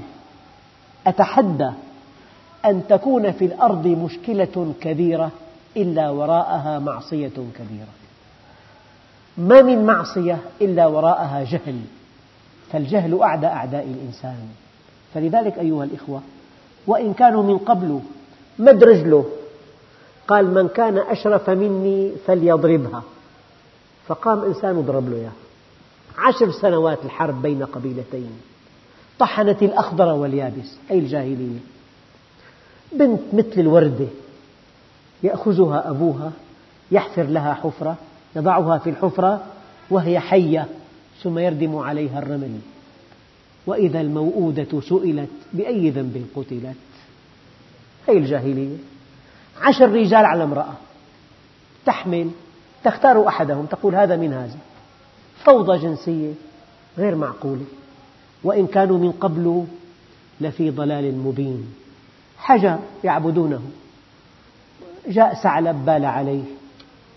أتحدى 1.08 1.70
أن 2.66 2.88
تكون 2.90 3.32
في 3.32 3.46
الأرض 3.46 3.88
مشكلة 3.88 4.74
كبيرة 4.82 5.32
إلا 5.78 6.10
وراءها 6.10 6.80
معصية 6.80 7.32
كبيرة. 7.56 7.88
ما 9.38 9.62
من 9.62 9.86
معصية 9.86 10.38
إلا 10.62 10.88
وراءها 10.88 11.44
جهل 11.44 11.80
فالجهل 12.72 13.22
أعدى 13.22 13.48
أعداء 13.48 13.84
الإنسان. 13.84 14.48
فلذلك 15.14 15.58
أيها 15.58 15.84
الإخوة 15.84 16.22
وإن 16.88 17.14
كانوا 17.14 17.44
من 17.44 17.58
قبل 17.58 18.00
مد 18.60 18.84
رجله 18.84 19.26
قال 20.28 20.54
من 20.54 20.68
كان 20.68 20.98
أشرف 20.98 21.50
مني 21.50 22.12
فليضربها. 22.28 23.04
فقام 24.08 24.44
إنسان 24.44 24.78
وضرب 24.78 25.10
له 25.10 25.18
إياها 25.18 25.32
عشر 26.18 26.52
سنوات 26.52 27.06
الحرب 27.06 27.42
بين 27.42 27.66
قبيلتين. 27.66 28.32
طحنت 29.20 29.64
الأخضر 29.64 30.06
واليابس 30.06 30.78
أي 30.92 31.00
الجاهلية. 31.00 31.60
بنت 32.92 33.22
مثل 33.34 33.60
الوردة 33.60 34.08
يأخذها 35.24 35.90
أبوها 35.90 36.32
يحفر 36.92 37.24
لها 37.24 37.54
حفرة 37.54 37.96
يضعها 38.36 38.78
في 38.78 38.90
الحفرة 38.90 39.44
وهي 39.90 40.20
حية 40.20 40.68
ثم 41.24 41.40
يردم 41.40 41.76
عليها 41.76 42.20
الرمل. 42.20 42.60
وإذا 43.68 44.02
الموءودة 44.02 44.82
سئلت 44.82 45.30
بأي 45.54 45.90
ذنب 45.90 46.26
قتلت. 46.36 46.76
هذه 48.08 48.18
الجاهلية. 48.18 48.78
عشر 49.62 49.92
رجال 49.92 50.26
على 50.26 50.44
امرأة. 50.44 50.74
تحمل 51.86 52.30
تختار 52.84 53.28
أحدهم 53.28 53.66
تقول 53.66 53.96
هذا 53.96 54.16
من 54.16 54.34
هذا. 54.34 54.58
فوضى 55.44 55.78
جنسية 55.78 56.34
غير 56.98 57.16
معقولة. 57.16 57.66
وإن 58.44 58.68
كانوا 58.68 58.98
من 58.98 59.12
قبل 59.12 59.66
لفي 60.42 60.70
ضلال 60.70 61.18
مبين. 61.18 61.74
حجر 62.38 62.80
يعبدونه. 63.04 63.62
جاء 65.08 65.34
ثعلب 65.34 65.86
بال 65.86 66.06
عليه. 66.06 66.44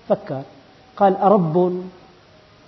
فكر. 0.08 0.42
قال 0.96 1.16
أرب 1.16 1.82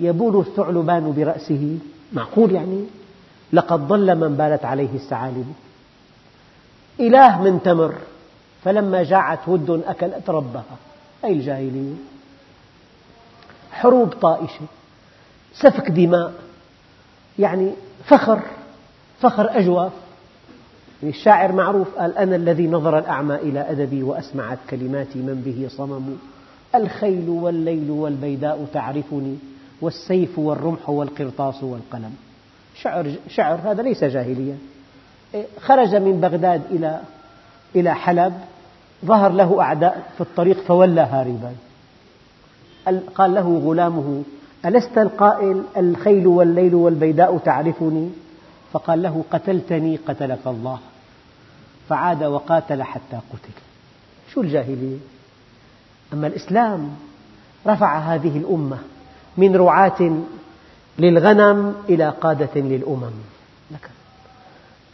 يبول 0.01 0.41
الثعلبان 0.41 1.13
برأسه. 1.17 1.79
معقول 2.13 2.53
يعني؟ 2.53 2.85
لقد 3.53 3.89
ضل 3.89 4.15
من 4.15 4.37
بالت 4.37 4.65
عليه 4.65 4.95
الثعالب 4.95 5.53
إله 7.01 7.43
من 7.43 7.63
تمر. 7.63 7.95
فلما 8.65 9.03
جاعت 9.03 9.49
ود 9.49 9.83
أكلت 9.87 10.31
ربها. 10.31 10.77
أي 11.25 11.33
الجاهلية 11.33 11.95
حروب 13.73 14.09
طائشة. 14.09 14.67
سفك 15.55 15.91
دماء. 15.91 16.33
يعني 17.39 17.73
فخر 18.05 18.41
فخر 19.21 19.59
أجواف. 19.59 19.93
يعني 21.03 21.15
الشاعر 21.15 21.53
معروف 21.53 21.95
قال 21.99 22.19
أنا 22.19 22.37
الذي 22.37 22.67
نظر 22.67 22.99
الأعمى 22.99 23.35
إلى 23.35 23.71
أدبي 23.71 24.03
وأسمعت 24.03 24.59
كلماتي 24.71 25.19
من 25.19 25.43
به 25.47 25.69
صمم. 25.69 26.17
الخيل 26.75 27.29
والليل 27.29 27.91
والبيداء 27.91 28.67
تعرفني 28.73 29.37
والسيف 29.81 30.39
والرمح 30.39 30.91
والقرطاس 30.91 31.63
والقلم. 31.63 32.15
شعر, 32.75 33.13
شعر 33.29 33.61
هذا 33.65 33.83
ليس 33.83 34.05
جاهليا 34.05 34.59
خرج 35.61 35.95
من 35.95 36.21
بغداد 36.21 36.63
إلى 36.71 37.01
إلى 37.77 37.95
حلب 37.95 38.33
ظهر 39.05 39.33
له 39.33 39.61
أعداء 39.61 40.11
في 40.15 40.21
الطريق 40.21 40.61
فولى 40.61 41.01
هاربا. 41.01 41.53
قال 43.15 43.35
له 43.35 43.63
غلامه 43.65 44.23
ألست 44.67 44.99
القائل 44.99 45.63
الخيل 45.77 46.27
والليل 46.27 46.75
والبيداء 46.75 47.39
تعرفني؟ 47.39 48.11
فقال 48.73 49.03
له 49.03 49.25
قتلتني 49.31 49.97
قتلك 49.97 50.47
الله. 50.47 50.79
فعاد 51.89 52.25
وقاتل 52.25 52.83
حتى 52.83 53.17
قتل. 53.33 53.53
شو 54.33 54.41
الجاهلية؟ 54.41 54.99
أما 56.13 56.27
الإسلام 56.27 56.91
رفع 57.67 57.99
هذه 57.99 58.39
الأمة 58.39 58.79
من 59.37 59.57
رعاة 59.57 60.17
للغنم 60.99 61.75
إلى 61.89 62.09
قادة 62.09 62.61
للأمم. 62.61 63.13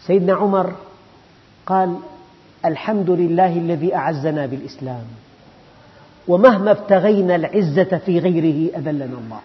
سيدنا 0.06 0.34
عمر 0.34 0.72
قال 1.66 1.96
الحمد 2.64 3.10
لله 3.10 3.56
الذي 3.58 3.94
أعزنا 3.94 4.46
بالإسلام 4.46 5.04
ومهما 6.28 6.70
ابتغينا 6.70 7.36
العزة 7.36 7.98
في 8.06 8.18
غيره 8.18 8.78
أذلنا 8.78 9.04
الله. 9.04 9.40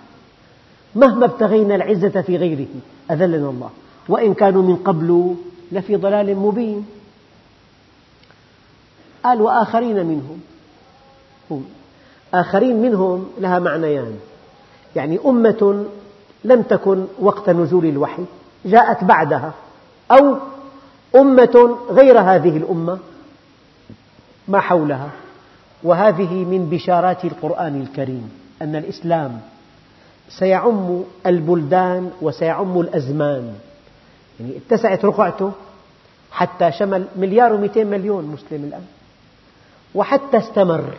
مهما 0.95 1.25
ابتغينا 1.25 1.75
العزة 1.75 2.21
في 2.21 2.37
غيره 2.37 2.67
أذلنا 3.11 3.49
الله. 3.49 3.69
وإن 4.09 4.33
كانوا 4.33 4.61
من 4.61 4.75
قبل 4.75 5.35
لفي 5.71 5.95
ضلال 5.95 6.35
مبين. 6.35 6.85
قال 9.23 9.41
وآخرين 9.41 10.05
منهم. 10.05 10.39
آخرين 12.33 12.81
منهم 12.81 13.27
لها 13.39 13.59
معنيان. 13.59 14.15
يعني 14.95 15.19
أمة 15.25 15.85
لم 16.43 16.61
تكن 16.61 17.05
وقت 17.19 17.49
نزول 17.49 17.85
الوحي 17.85 18.23
جاءت 18.65 19.03
بعدها 19.03 19.53
أو 20.11 20.35
أمة 21.15 21.77
غير 21.89 22.19
هذه 22.19 22.57
الأمة 22.57 22.97
ما 24.47 24.59
حولها. 24.59 25.09
وهذه 25.83 26.33
من 26.33 26.69
بشارات 26.71 27.25
القرآن 27.25 27.81
الكريم 27.81 28.31
أن 28.61 28.75
الإسلام 28.75 29.41
سيعم 30.39 31.03
البلدان 31.25 32.11
وسيعم 32.21 32.79
الأزمان. 32.79 33.53
يعني 34.39 34.53
اتسعت 34.57 35.05
رقعته 35.05 35.51
حتى 36.31 36.71
شمل 36.71 37.05
مليار 37.15 37.53
ومئتين 37.53 37.87
مليون 37.87 38.25
مسلم 38.25 38.63
الآن. 38.63 38.85
وحتى 39.95 40.37
استمر 40.37 40.93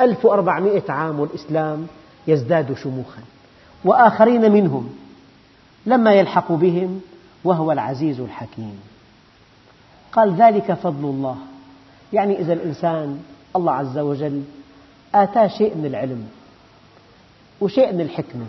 1400 0.00 0.82
عام 0.88 1.20
والإسلام 1.20 1.86
يزداد 2.26 2.74
شموخا. 2.76 3.22
وآخرين 3.84 4.52
منهم 4.52 4.94
لما 5.86 6.14
يلحق 6.14 6.52
بهم 6.52 7.00
وهو 7.44 7.72
العزيز 7.72 8.20
الحكيم. 8.20 8.80
قال 10.12 10.34
ذلك 10.34 10.72
فضل 10.72 11.04
الله. 11.04 11.36
يعني 12.12 12.38
إذا 12.40 12.52
الإنسان 12.52 13.22
الله 13.56 13.72
عز 13.72 13.98
وجل 13.98 14.42
آتاه 15.14 15.46
شيء 15.46 15.76
من 15.76 15.86
العلم. 15.86 16.28
وشيء 17.60 17.92
من 17.92 18.00
الحكمة 18.00 18.46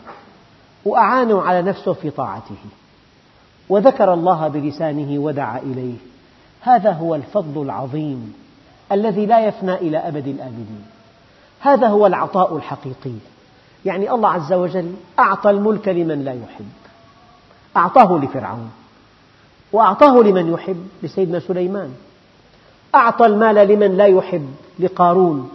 وأعانه 0.86 1.42
على 1.42 1.62
نفسه 1.62 1.94
في 1.94 2.10
طاعته. 2.10 2.56
وذكر 3.70 4.14
الله 4.14 4.48
بلسانه 4.48 5.20
ودعا 5.20 5.60
إليه. 5.60 5.96
هذا 6.62 6.92
هو 6.92 7.16
الفضل 7.16 7.62
العظيم 7.62 8.34
الذي 8.92 9.26
لا 9.26 9.48
يفنى 9.48 9.74
إلى 9.74 9.98
أبد 9.98 10.28
الآبدين 10.28 10.86
هذا 11.60 11.88
هو 11.88 12.08
العطاء 12.08 12.56
الحقيقي. 12.56 13.16
يعني 13.86 14.12
الله 14.12 14.30
عز 14.30 14.54
وجل 14.54 14.94
أعطى 15.20 15.50
الملك 15.50 15.88
لمن 15.88 16.24
لا 16.24 16.34
يحب. 16.34 16.70
أعطاه 17.78 18.18
لفرعون. 18.18 18.72
وأعطاه 19.72 20.22
لمن 20.22 20.54
يحب 20.54 20.88
لسيدنا 21.04 21.40
سليمان. 21.40 21.94
أعطى 22.96 23.26
المال 23.26 23.56
لمن 23.56 23.98
لا 23.98 24.06
يحب 24.06 24.56
لقارون. 24.80 25.50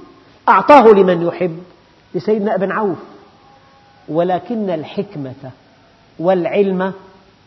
أعطاه 0.49 0.93
لمن 0.93 1.23
يحب 1.23 1.59
لسيدنا 2.15 2.55
ابن 2.55 2.73
عوف. 2.73 2.99
ولكن 4.09 4.71
الحكمة 4.71 5.51
والعلم 6.19 6.93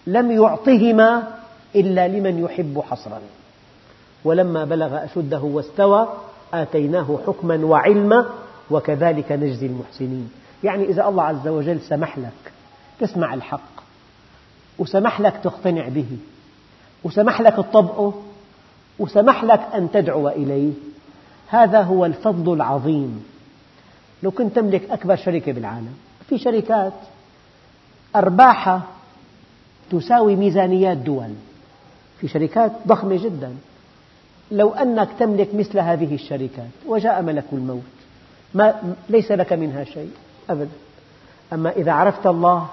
لم 0.08 0.32
يعطهما 0.32 1.28
إلا 1.76 2.08
لمن 2.08 2.40
يحب 2.40 2.84
حصرا. 2.90 3.22
ولما 4.24 4.66
بلغ 4.66 5.06
أشده 5.06 5.40
واستوى 5.40 6.08
آتيناه 6.54 7.20
حكما 7.28 7.66
وعلما 7.66 8.26
وكذلك 8.72 9.32
نجزي 9.32 9.66
المحسنين. 9.66 10.32
يعني 10.64 10.84
إذا 10.84 11.08
الله 11.08 11.24
عز 11.24 11.48
وجل 11.48 11.80
سمح 11.82 12.18
لك 12.18 12.52
تسمع 13.00 13.34
الحق 13.34 13.78
وسمح 14.80 15.22
لك 15.22 15.34
تقتنع 15.44 15.88
به 15.88 16.18
وسمح 17.04 17.42
لك 17.42 17.54
تطبقه 17.54 18.14
وسمح 19.00 19.44
لك 19.44 19.68
أن 19.76 19.92
تدعو 19.92 20.30
إليه 20.30 20.72
هذا 21.48 21.82
هو 21.82 22.06
الفضل 22.06 22.54
العظيم. 22.54 23.24
لو 24.24 24.32
كنت 24.32 24.56
تملك 24.56 24.90
أكبر 24.90 25.16
شركة 25.16 25.52
بالعالم 25.52 25.94
في 26.30 26.38
شركات 26.38 26.94
أرباحها 28.16 28.82
تساوي 29.92 30.36
ميزانيات 30.36 30.98
دول. 30.98 31.34
في 32.20 32.28
شركات 32.28 32.72
ضخمة 32.88 33.24
جدا. 33.24 33.56
لو 34.52 34.74
أنك 34.74 35.10
تملك 35.20 35.56
مثل 35.56 35.80
هذه 35.80 36.16
الشركات 36.16 36.70
وجاء 36.88 37.22
ملك 37.22 37.46
الموت. 37.54 37.82
ما 38.54 38.96
ليس 39.10 39.32
لك 39.32 39.54
منها 39.54 39.84
شيء 39.84 40.12
أبدا. 40.50 40.70
أما 41.54 41.72
إذا 41.72 41.92
عرفت 41.92 42.28
الله 42.28 42.68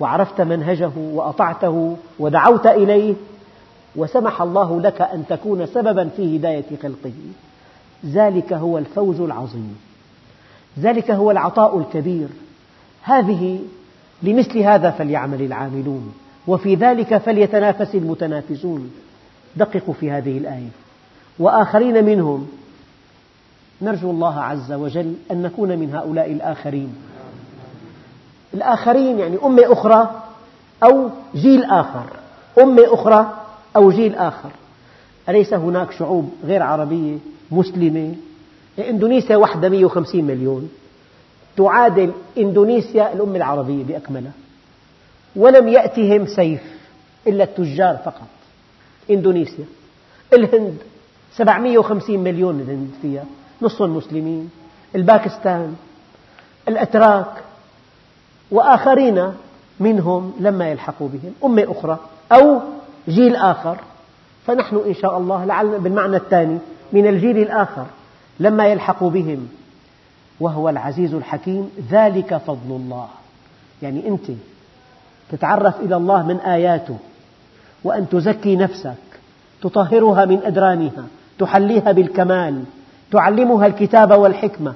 وعرفت 0.00 0.40
منهجه 0.40 0.90
وأطعته 0.96 1.96
ودعوت 2.18 2.66
إليه 2.66 3.14
وسمح 3.96 4.42
الله 4.42 4.80
لك 4.80 5.00
أن 5.00 5.24
تكون 5.28 5.66
سببا 5.66 6.08
في 6.16 6.36
هداية 6.36 6.64
خلقه. 6.82 7.12
ذلك 8.06 8.52
هو 8.52 8.78
الفوز 8.78 9.20
العظيم. 9.20 9.78
ذلك 10.78 11.10
هو 11.10 11.30
العطاء 11.30 11.78
الكبير. 11.78 12.28
هذه 13.02 13.60
لمثل 14.22 14.58
هذا 14.58 14.90
فليعمل 14.90 15.42
العاملون 15.42 16.14
وفي 16.46 16.74
ذلك 16.74 17.16
فليتنافس 17.16 17.94
المتنافسون. 17.94 18.90
دققوا 19.56 19.94
في 19.94 20.10
هذه 20.10 20.38
الآية. 20.38 20.68
وآخرين 21.38 22.04
منهم 22.04 22.48
نرجو 23.82 24.10
الله 24.10 24.40
عز 24.40 24.72
وجل 24.72 25.14
أن 25.30 25.42
نكون 25.42 25.78
من 25.78 25.94
هؤلاء 25.94 26.32
الآخرين. 26.32 26.94
الآخرين 28.54 29.18
يعني 29.18 29.36
أمة 29.44 29.72
أخرى 29.72 30.22
أو 30.82 31.10
جيل 31.34 31.64
آخر. 31.64 32.06
أمة 32.62 32.82
أخرى 32.86 33.34
أو 33.76 33.90
جيل 33.90 34.14
آخر. 34.14 34.50
أليس 35.28 35.54
هناك 35.54 35.92
شعوب 35.92 36.30
غير 36.44 36.62
عربية 36.62 37.18
مسلمة؟ 37.50 38.14
إندونيسيا 38.78 39.36
وحدها 39.36 39.70
150 39.70 40.24
مليون. 40.24 40.68
تعادل 41.56 42.12
إندونيسيا 42.38 43.12
الأمة 43.12 43.36
العربية 43.36 43.84
بأكملها. 43.84 44.32
ولم 45.36 45.68
يأتهم 45.68 46.26
سيف 46.26 46.62
إلا 47.26 47.44
التجار 47.44 47.96
فقط 48.04 48.28
إندونيسيا. 49.10 49.64
الهند 50.32 50.76
750 51.36 52.20
مليون 52.20 52.60
الهند 52.60 52.90
فيها 53.02 53.24
نصف 53.62 53.82
مسلمين. 53.82 54.50
الباكستان 54.94 55.74
الأتراك 56.68 57.32
وآخرين 58.50 59.32
منهم 59.80 60.32
لما 60.40 60.70
يلحقوا 60.70 61.08
بهم 61.08 61.32
أمة 61.44 61.72
أخرى 61.78 61.98
أو 62.32 62.60
جيل 63.08 63.36
آخر. 63.36 63.76
فنحن 64.46 64.76
إن 64.86 64.94
شاء 64.94 65.18
الله 65.18 65.44
لعلنا 65.44 65.78
بالمعنى 65.78 66.16
الثاني 66.16 66.58
من 66.92 67.06
الجيل 67.06 67.38
الآخر 67.38 67.86
لما 68.40 68.66
يلحق 68.66 69.04
بهم. 69.04 69.48
وهو 70.40 70.68
العزيز 70.68 71.14
الحكيم 71.14 71.70
ذلك 71.90 72.36
فضل 72.36 72.70
الله. 72.70 73.08
يعني 73.82 74.08
أنت 74.08 74.30
تتعرف 75.30 75.80
إلى 75.80 75.96
الله 75.96 76.26
من 76.26 76.36
آياته 76.36 76.96
وأن 77.84 78.08
تزكي 78.08 78.56
نفسك 78.56 78.94
تطهرها 79.62 80.24
من 80.24 80.42
أدرانها 80.44 81.04
تحليها 81.38 81.92
بالكمال 81.92 82.64
تعلمها 83.12 83.66
الكتاب 83.66 84.10
والحكمة. 84.10 84.74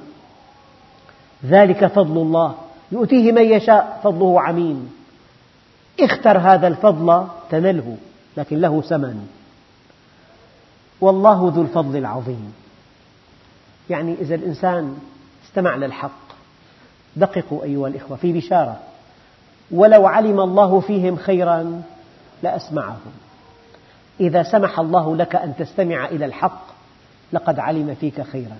ذلك 1.44 1.86
فضل 1.86 2.16
الله. 2.22 2.54
يؤتيه 2.92 3.32
من 3.32 3.42
يشاء 3.42 4.00
فضله 4.04 4.40
عميم. 4.40 4.92
اختر 6.00 6.38
هذا 6.38 6.66
الفضل 6.66 7.26
تنله 7.50 7.96
لكن 8.36 8.60
له 8.60 8.80
ثمن. 8.80 9.28
والله 11.00 11.52
ذو 11.54 11.62
الفضل 11.62 11.96
العظيم. 11.96 12.52
يعني 13.90 14.14
إذا 14.20 14.34
الإنسان 14.34 14.98
استمع 15.56 15.76
للحق 15.76 16.10
دققوا 17.16 17.64
أيها 17.64 17.88
الإخوة 17.88 18.16
في 18.16 18.32
بشارة. 18.32 18.80
ولو 19.70 20.06
علم 20.06 20.40
الله 20.40 20.80
فيهم 20.80 21.16
خيرا 21.16 21.82
لأسمعهم. 22.42 23.12
إذا 24.20 24.42
سمح 24.42 24.80
الله 24.80 25.16
لك 25.16 25.36
أن 25.36 25.54
تستمع 25.58 26.06
إلى 26.06 26.24
الحق 26.24 26.66
لقد 27.32 27.58
علم 27.58 27.94
فيك 28.00 28.22
خيرا. 28.22 28.56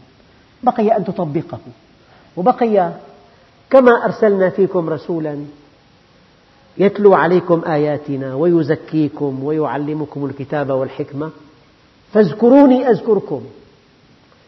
بقي 0.63 0.97
أن 0.97 1.05
تطبقه. 1.05 1.59
وبقي 2.37 2.93
كما 3.71 4.05
أرسلنا 4.05 4.51
فيكم 4.51 4.89
رسولا 4.91 5.45
يتلو 6.79 7.15
عليكم 7.15 7.63
آياتنا 7.67 8.35
ويزكيكم 8.35 9.45
ويعلمكم 9.45 10.25
الكتاب 10.25 10.71
والحكمة. 10.71 11.31
فاذكروني 12.13 12.89
أذكركم. 12.89 13.43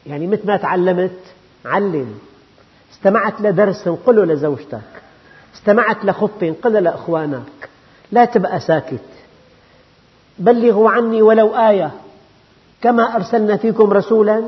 يعني 0.07 0.27
مثل 0.27 0.47
ما 0.47 0.57
تعلمت 0.57 1.19
علم. 1.65 2.19
استمعت 2.93 3.41
لدرس 3.41 3.89
قله 3.89 4.25
لزوجتك. 4.25 4.81
استمعت 5.55 6.05
لخطبة 6.05 6.55
قل 6.63 6.73
لإخوانك. 6.73 7.69
لا 8.13 8.25
تبقى 8.25 8.61
ساكت. 8.61 9.01
بلغوا 10.39 10.91
عني 10.91 11.23
ولو 11.23 11.57
آية. 11.57 11.91
كما 12.81 13.17
أرسلنا 13.17 13.57
فيكم 13.57 13.93
رسولا 13.93 14.43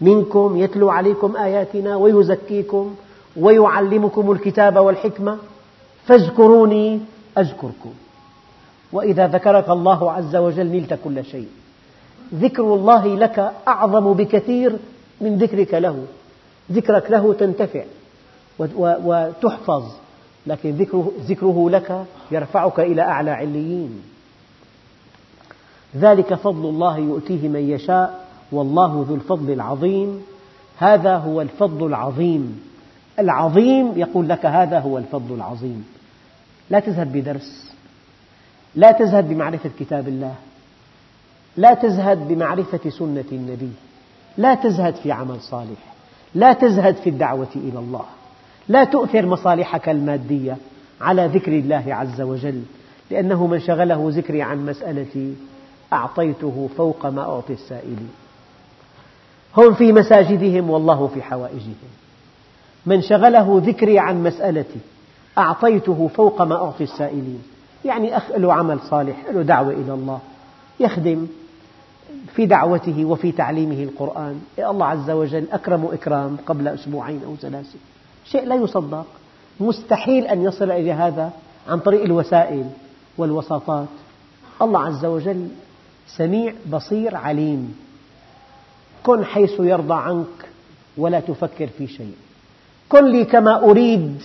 منكم 0.00 0.56
يتلو 0.56 0.90
عليكم 0.90 1.36
آياتنا 1.36 1.96
ويزكيكم 1.96 2.94
ويعلمكم 3.36 4.32
الكتاب 4.32 4.76
والحكمة. 4.76 5.38
فاذكروني 6.06 7.00
أذكركم. 7.38 7.92
وإذا 8.92 9.26
ذكرك 9.26 9.70
الله 9.70 10.12
عز 10.12 10.36
وجل 10.36 10.66
نلت 10.66 10.98
كل 11.04 11.24
شيء. 11.24 11.48
ذكر 12.34 12.62
الله 12.62 13.06
لك 13.06 13.52
أعظم 13.68 14.12
بكثير 14.12 14.76
من 15.20 15.38
ذكرك 15.38 15.74
له. 15.74 16.04
ذكرك 16.72 17.10
له 17.10 17.32
تنتفع 17.32 17.84
وتحفظ 18.78 19.92
لكن 20.46 20.70
ذكره, 21.28 21.70
لك 21.70 22.04
يرفعك 22.30 22.80
إلى 22.80 23.02
أعلى 23.02 23.30
عليين. 23.30 24.02
ذلك 25.96 26.34
فضل 26.34 26.68
الله 26.68 26.98
يؤتيه 26.98 27.48
من 27.48 27.70
يشاء 27.70 28.26
والله 28.52 29.06
ذو 29.08 29.14
الفضل 29.14 29.52
العظيم. 29.52 30.22
هذا 30.78 31.16
هو 31.16 31.40
الفضل 31.40 31.86
العظيم. 31.86 32.62
العظيم 33.18 33.92
يقول 33.98 34.28
لك 34.28 34.46
هذا 34.46 34.78
هو 34.78 34.98
الفضل 34.98 35.34
العظيم. 35.34 35.86
لا 36.70 36.80
تذهب 36.80 37.12
بدرس. 37.12 37.72
لا 38.74 38.92
تزهد 38.92 39.28
بمعرفة 39.28 39.70
كتاب 39.78 40.08
الله. 40.08 40.34
لا 41.56 41.74
تزهد 41.74 42.28
بمعرفة 42.28 42.90
سنة 42.90 43.24
النبي. 43.32 43.72
لا 44.36 44.54
تزهد 44.54 44.94
في 44.94 45.12
عمل 45.12 45.40
صالح. 45.40 45.93
لا 46.34 46.52
تزهد 46.52 46.96
في 46.96 47.10
الدعوة 47.10 47.48
إلى 47.56 47.78
الله. 47.78 48.04
لا 48.68 48.84
تؤثر 48.84 49.26
مصالحك 49.26 49.88
المادية 49.88 50.56
على 51.00 51.26
ذكر 51.26 51.52
الله 51.52 51.84
عز 51.86 52.20
وجل 52.20 52.62
لأنه 53.10 53.46
من 53.46 53.60
شغله 53.60 54.10
ذكري 54.10 54.42
عن 54.42 54.66
مسألتي 54.66 55.34
أعطيته 55.92 56.68
فوق 56.76 57.06
ما 57.06 57.22
أعطي 57.22 57.52
السائلين. 57.52 58.10
هم 59.56 59.74
في 59.74 59.92
مساجدهم 59.92 60.70
والله 60.70 61.06
في 61.06 61.22
حوائجهم. 61.22 61.74
من 62.86 63.02
شغله 63.02 63.62
ذكري 63.64 63.98
عن 63.98 64.22
مسألتي 64.22 64.78
أعطيته 65.38 66.10
فوق 66.14 66.42
ما 66.42 66.54
أعطي 66.54 66.84
السائلين. 66.84 67.42
يعني 67.84 68.16
أخ 68.16 68.22
له 68.36 68.52
عمل 68.54 68.78
صالح 68.80 69.16
له 69.32 69.42
دعوة 69.42 69.72
إلى 69.72 69.94
الله. 69.94 70.18
يخدم 70.80 71.26
في 72.34 72.46
دعوته 72.46 73.04
وفي 73.04 73.32
تعليمه 73.32 73.82
القرآن. 73.82 74.40
الله 74.58 74.86
عز 74.86 75.10
وجل 75.10 75.46
أكرم 75.52 75.84
إكرام 75.84 76.36
قبل 76.46 76.68
أسبوعين 76.68 77.20
أو 77.26 77.36
ثلاثة. 77.36 77.78
شيء 78.24 78.44
لا 78.44 78.54
يصدق. 78.54 79.06
مستحيل 79.60 80.26
أن 80.26 80.42
يصل 80.42 80.70
إلى 80.70 80.92
هذا 80.92 81.32
عن 81.68 81.78
طريق 81.78 82.02
الوسائل 82.02 82.70
والوساطات. 83.18 83.88
الله 84.62 84.80
عز 84.80 85.04
وجل 85.04 85.48
سميع 86.16 86.54
بصير 86.70 87.16
عليم. 87.16 87.76
كن 89.02 89.24
حيث 89.24 89.60
يرضى 89.60 89.94
عنك 89.94 90.48
ولا 90.96 91.20
تفكر 91.20 91.66
في 91.66 91.86
شيء. 91.86 92.14
كن 92.88 93.04
لي 93.04 93.24
كما 93.24 93.64
أريد 93.64 94.22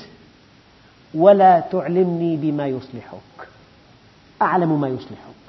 ولا 1.13 1.59
تعلمني 1.59 2.35
بما 2.35 2.67
يصلحك. 2.67 3.47
أعلم 4.41 4.81
ما 4.81 4.87
يصلحك. 4.87 5.48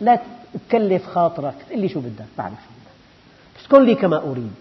لا 0.00 0.20
تكلف 0.68 1.06
خاطرك. 1.06 1.54
تقول 1.68 1.80
لي 1.80 1.88
شو 1.88 2.00
بدك. 2.00 2.24
بعرف 2.38 2.52
شو 2.52 2.70
بدك. 2.74 3.70
كن 3.70 3.84
لي 3.84 3.94
كما 3.94 4.16
أريد. 4.16 4.54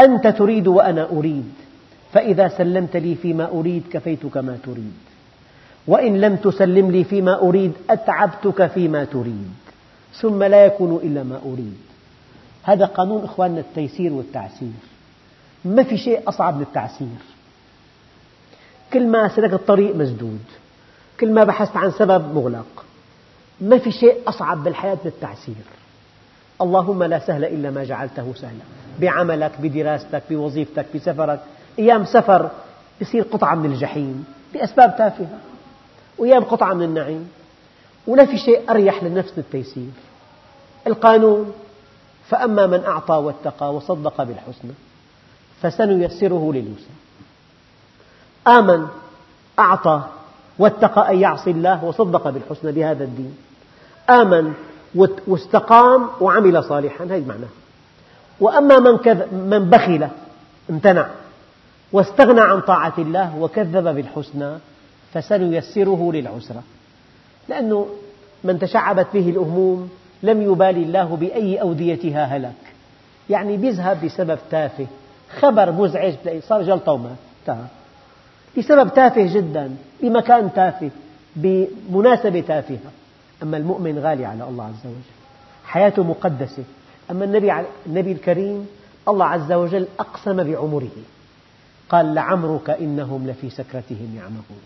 أنت 0.00 0.26
تريد 0.26 0.66
وأنا 0.68 1.08
أريد. 1.10 1.52
فإذا 2.12 2.48
سلمت 2.48 2.96
لي 2.96 3.14
فيما 3.14 3.48
أريد 3.48 3.82
كفيتك 3.92 4.36
ما 4.36 4.58
تريد. 4.64 4.94
وإن 5.86 6.20
لم 6.20 6.36
تسلم 6.36 6.90
لي 6.90 7.04
فيما 7.04 7.40
أريد 7.40 7.72
أتعبتك 7.90 8.66
فيما 8.66 9.04
تريد. 9.04 9.54
ثم 10.14 10.42
لا 10.42 10.66
يكون 10.66 11.00
إلا 11.02 11.22
ما 11.22 11.40
أريد. 11.46 11.78
هذا 12.62 12.84
قانون 12.84 13.24
إخواننا 13.24 13.60
التيسير 13.60 14.12
والتعسير. 14.12 14.72
ما 15.64 15.82
في 15.82 15.96
شيء 15.98 16.28
أصعب 16.28 16.56
من 16.56 16.62
التعسير. 16.62 17.08
كل 18.92 19.06
ما 19.06 19.28
سلكت 19.28 19.54
الطريق 19.54 19.96
مسدود. 19.96 20.44
كل 21.20 21.32
ما 21.32 21.44
بحثت 21.44 21.76
عن 21.76 21.90
سبب 21.90 22.34
مغلق. 22.34 22.84
ما 23.60 23.78
في 23.78 23.90
شيء 23.90 24.18
أصعب 24.26 24.64
بالحياة 24.64 24.98
من 25.04 25.10
التعسير. 25.10 25.54
اللهم 26.60 27.02
لا 27.02 27.18
سهل 27.18 27.44
إلا 27.44 27.70
ما 27.70 27.84
جعلته 27.84 28.34
سهلا. 28.34 28.64
بعملك 29.00 29.52
بدراستك 29.60 30.22
بوظيفتك 30.30 30.86
بسفرك. 30.94 31.40
أيام 31.78 32.04
سفر 32.04 32.50
يصير 33.00 33.22
قطعة 33.22 33.54
من 33.54 33.72
الجحيم 33.72 34.24
بأسباب 34.54 34.96
تافهة. 34.98 35.38
وأيام 36.18 36.44
قطعة 36.44 36.74
من 36.74 36.82
النعيم. 36.82 37.30
ولا 38.06 38.26
في 38.26 38.38
شيء 38.38 38.70
أريح 38.70 39.04
للنفس 39.04 39.38
التيسير. 39.38 39.90
القانون. 40.86 41.52
فأما 42.28 42.66
من 42.66 42.84
أعطى 42.84 43.14
واتقى 43.14 43.74
وصدق 43.74 44.22
بالحسنى 44.22 44.72
فسنيسره 45.62 46.52
لليسرى. 46.52 46.94
آمن 48.48 48.86
أعطى 49.58 50.02
واتقى 50.58 51.10
أن 51.10 51.18
يعصي 51.18 51.50
الله 51.50 51.84
وصدق 51.84 52.30
بالحسنى 52.30 52.72
بهذا 52.72 53.04
الدين. 53.04 53.36
آمن 54.10 54.52
واستقام 55.26 56.08
وعمل 56.20 56.64
صالحا. 56.64 57.04
هذا 57.04 57.18
معناه 57.18 57.48
وأما 58.40 58.78
من, 58.78 58.98
من 59.32 59.70
بخل 59.70 60.08
امتنع 60.70 61.06
واستغنى 61.92 62.40
عن 62.40 62.60
طاعة 62.60 62.94
الله 62.98 63.38
وكذب 63.38 63.94
بالحسنى 63.94 64.58
فسنيسره 65.14 66.12
للعسرى. 66.12 66.62
لأنه 67.48 67.86
من 68.44 68.58
تشعبت 68.58 69.06
به 69.14 69.30
الهموم 69.30 69.90
لم 70.22 70.42
يبالي 70.42 70.82
الله 70.82 71.16
بأي 71.16 71.60
أوديتها 71.60 72.24
هلك 72.24 72.52
يعني 73.30 73.56
بيذهب 73.56 74.04
بسبب 74.04 74.38
تافه. 74.50 74.86
خبر 75.40 75.72
مزعج 75.72 76.14
صار 76.48 76.62
جلطة 76.62 76.92
ومات 76.92 77.16
بسبب 78.58 78.94
تافه 78.94 79.34
جدا 79.34 79.76
بمكان 80.02 80.50
تافه 80.54 80.90
بمناسبة 81.36 82.40
تافهة. 82.40 82.78
أما 83.42 83.56
المؤمن 83.56 83.98
غالي 83.98 84.24
على 84.24 84.44
الله 84.44 84.64
عز 84.64 84.86
وجل. 84.86 85.10
حياته 85.64 86.02
مقدسة. 86.02 86.64
أما 87.10 87.24
النبي, 87.24 87.52
النبي 87.86 88.12
الكريم 88.12 88.68
الله 89.08 89.26
عز 89.26 89.52
وجل 89.52 89.86
أقسم 90.00 90.44
بعمره. 90.44 90.96
قال 91.88 92.14
لعمرك 92.14 92.70
إنهم 92.70 93.26
لفي 93.26 93.50
سكرتهم 93.50 94.14
يعمهون. 94.16 94.60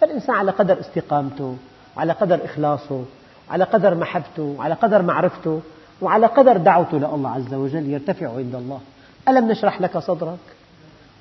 فالإنسان 0.00 0.36
على 0.36 0.50
قدر 0.50 0.80
استقامته 0.80 1.56
وعلى 1.96 2.12
قدر 2.12 2.44
إخلاصه 2.44 3.04
وعلى 3.50 3.64
قدر 3.64 3.94
محبته 3.94 4.42
وعلى 4.42 4.74
قدر 4.74 5.02
معرفته 5.02 5.60
وعلى 6.00 6.26
قدر 6.26 6.56
دعوته 6.56 6.98
لله 6.98 7.30
عز 7.30 7.54
وجل 7.54 7.90
يرتفع 7.90 8.28
عند 8.28 8.54
الله. 8.54 8.80
ألم 9.28 9.50
نشرح 9.50 9.80
لك 9.80 9.98
صدرك؟ 9.98 10.38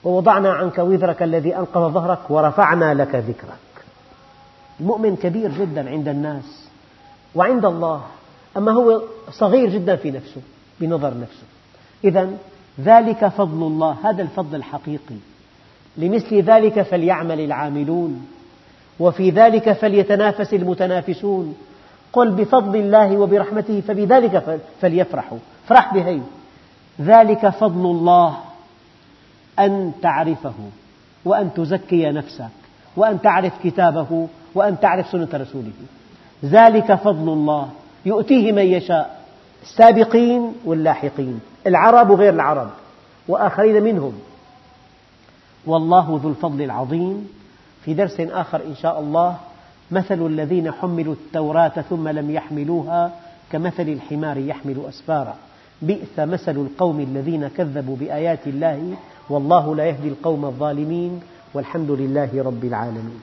ووضعنا 0.03 0.53
عنك 0.53 0.77
وزرك 0.77 1.23
الذي 1.23 1.57
أنقض 1.57 1.91
ظهرك 1.91 2.19
ورفعنا 2.29 2.93
لك 2.93 3.15
ذكرك. 3.15 3.83
المؤمن 4.79 5.15
كبير 5.15 5.51
جدا 5.51 5.89
عند 5.89 6.07
الناس. 6.07 6.68
وعند 7.35 7.65
الله. 7.65 8.01
أما 8.57 8.71
هو 8.71 9.01
صغير 9.31 9.69
جدا 9.69 9.95
في 9.95 10.11
نفسه 10.11 10.41
بنظر 10.79 11.13
نفسه. 11.21 11.43
إذا 12.03 12.29
ذلك 12.79 13.27
فضل 13.27 13.67
الله 13.67 13.97
هذا 14.03 14.21
الفضل 14.21 14.55
الحقيقي. 14.55 15.15
لمثل 15.97 16.41
ذلك 16.41 16.81
فليعمل 16.81 17.39
العاملون 17.39 18.27
وفي 18.99 19.29
ذلك 19.29 19.71
فليتنافس 19.71 20.53
المتنافسون. 20.53 21.55
قل 22.13 22.31
بفضل 22.31 22.75
الله 22.75 23.17
وبرحمته 23.17 23.81
فبذلك 23.81 24.59
فليفرحوا. 24.81 25.37
فرح 25.67 25.93
بهي 25.93 26.19
ذلك 27.01 27.49
فضل 27.49 27.85
الله 27.85 28.37
أن 29.59 29.91
تعرفه 30.01 30.53
وأن 31.25 31.53
تزكي 31.53 32.11
نفسك 32.11 32.49
وأن 32.95 33.21
تعرف 33.21 33.53
كتابه 33.63 34.27
وأن 34.55 34.79
تعرف 34.79 35.07
سنة 35.07 35.29
رسوله. 35.33 35.71
ذلك 36.45 36.93
فضل 36.93 37.29
الله. 37.33 37.69
يؤتيه 38.05 38.51
من 38.51 38.65
يشاء. 38.65 39.19
السابقين 39.63 40.53
واللاحقين 40.65 41.39
العرب 41.67 42.09
وغير 42.09 42.33
العرب. 42.33 42.69
وآخرين 43.27 43.83
منهم. 43.83 44.13
والله 45.65 46.19
ذو 46.23 46.29
الفضل 46.29 46.61
العظيم. 46.61 47.27
في 47.85 47.93
درس 47.93 48.19
آخر 48.19 48.61
إن 48.65 48.75
شاء 48.75 48.99
الله 48.99 49.37
مثل 49.91 50.25
الذين 50.25 50.71
حملوا 50.71 51.13
التوراة 51.13 51.81
ثم 51.89 52.07
لم 52.07 52.31
يحملوها 52.31 53.11
كمثل 53.51 53.89
الحمار 53.89 54.37
يحمل 54.37 54.81
أسفارا. 54.89 55.35
بئس 55.81 56.19
مثل 56.19 56.51
القوم 56.51 56.99
الذين 56.99 57.47
كذبوا 57.47 57.95
بآيات 57.95 58.47
الله 58.47 58.93
والله 59.29 59.75
لا 59.75 59.85
يهدي 59.85 60.07
القوم 60.07 60.45
الظالمين 60.45 61.21
والحمد 61.53 61.91
لله 61.91 62.43
رب 62.43 62.63
العالمين. 62.63 63.21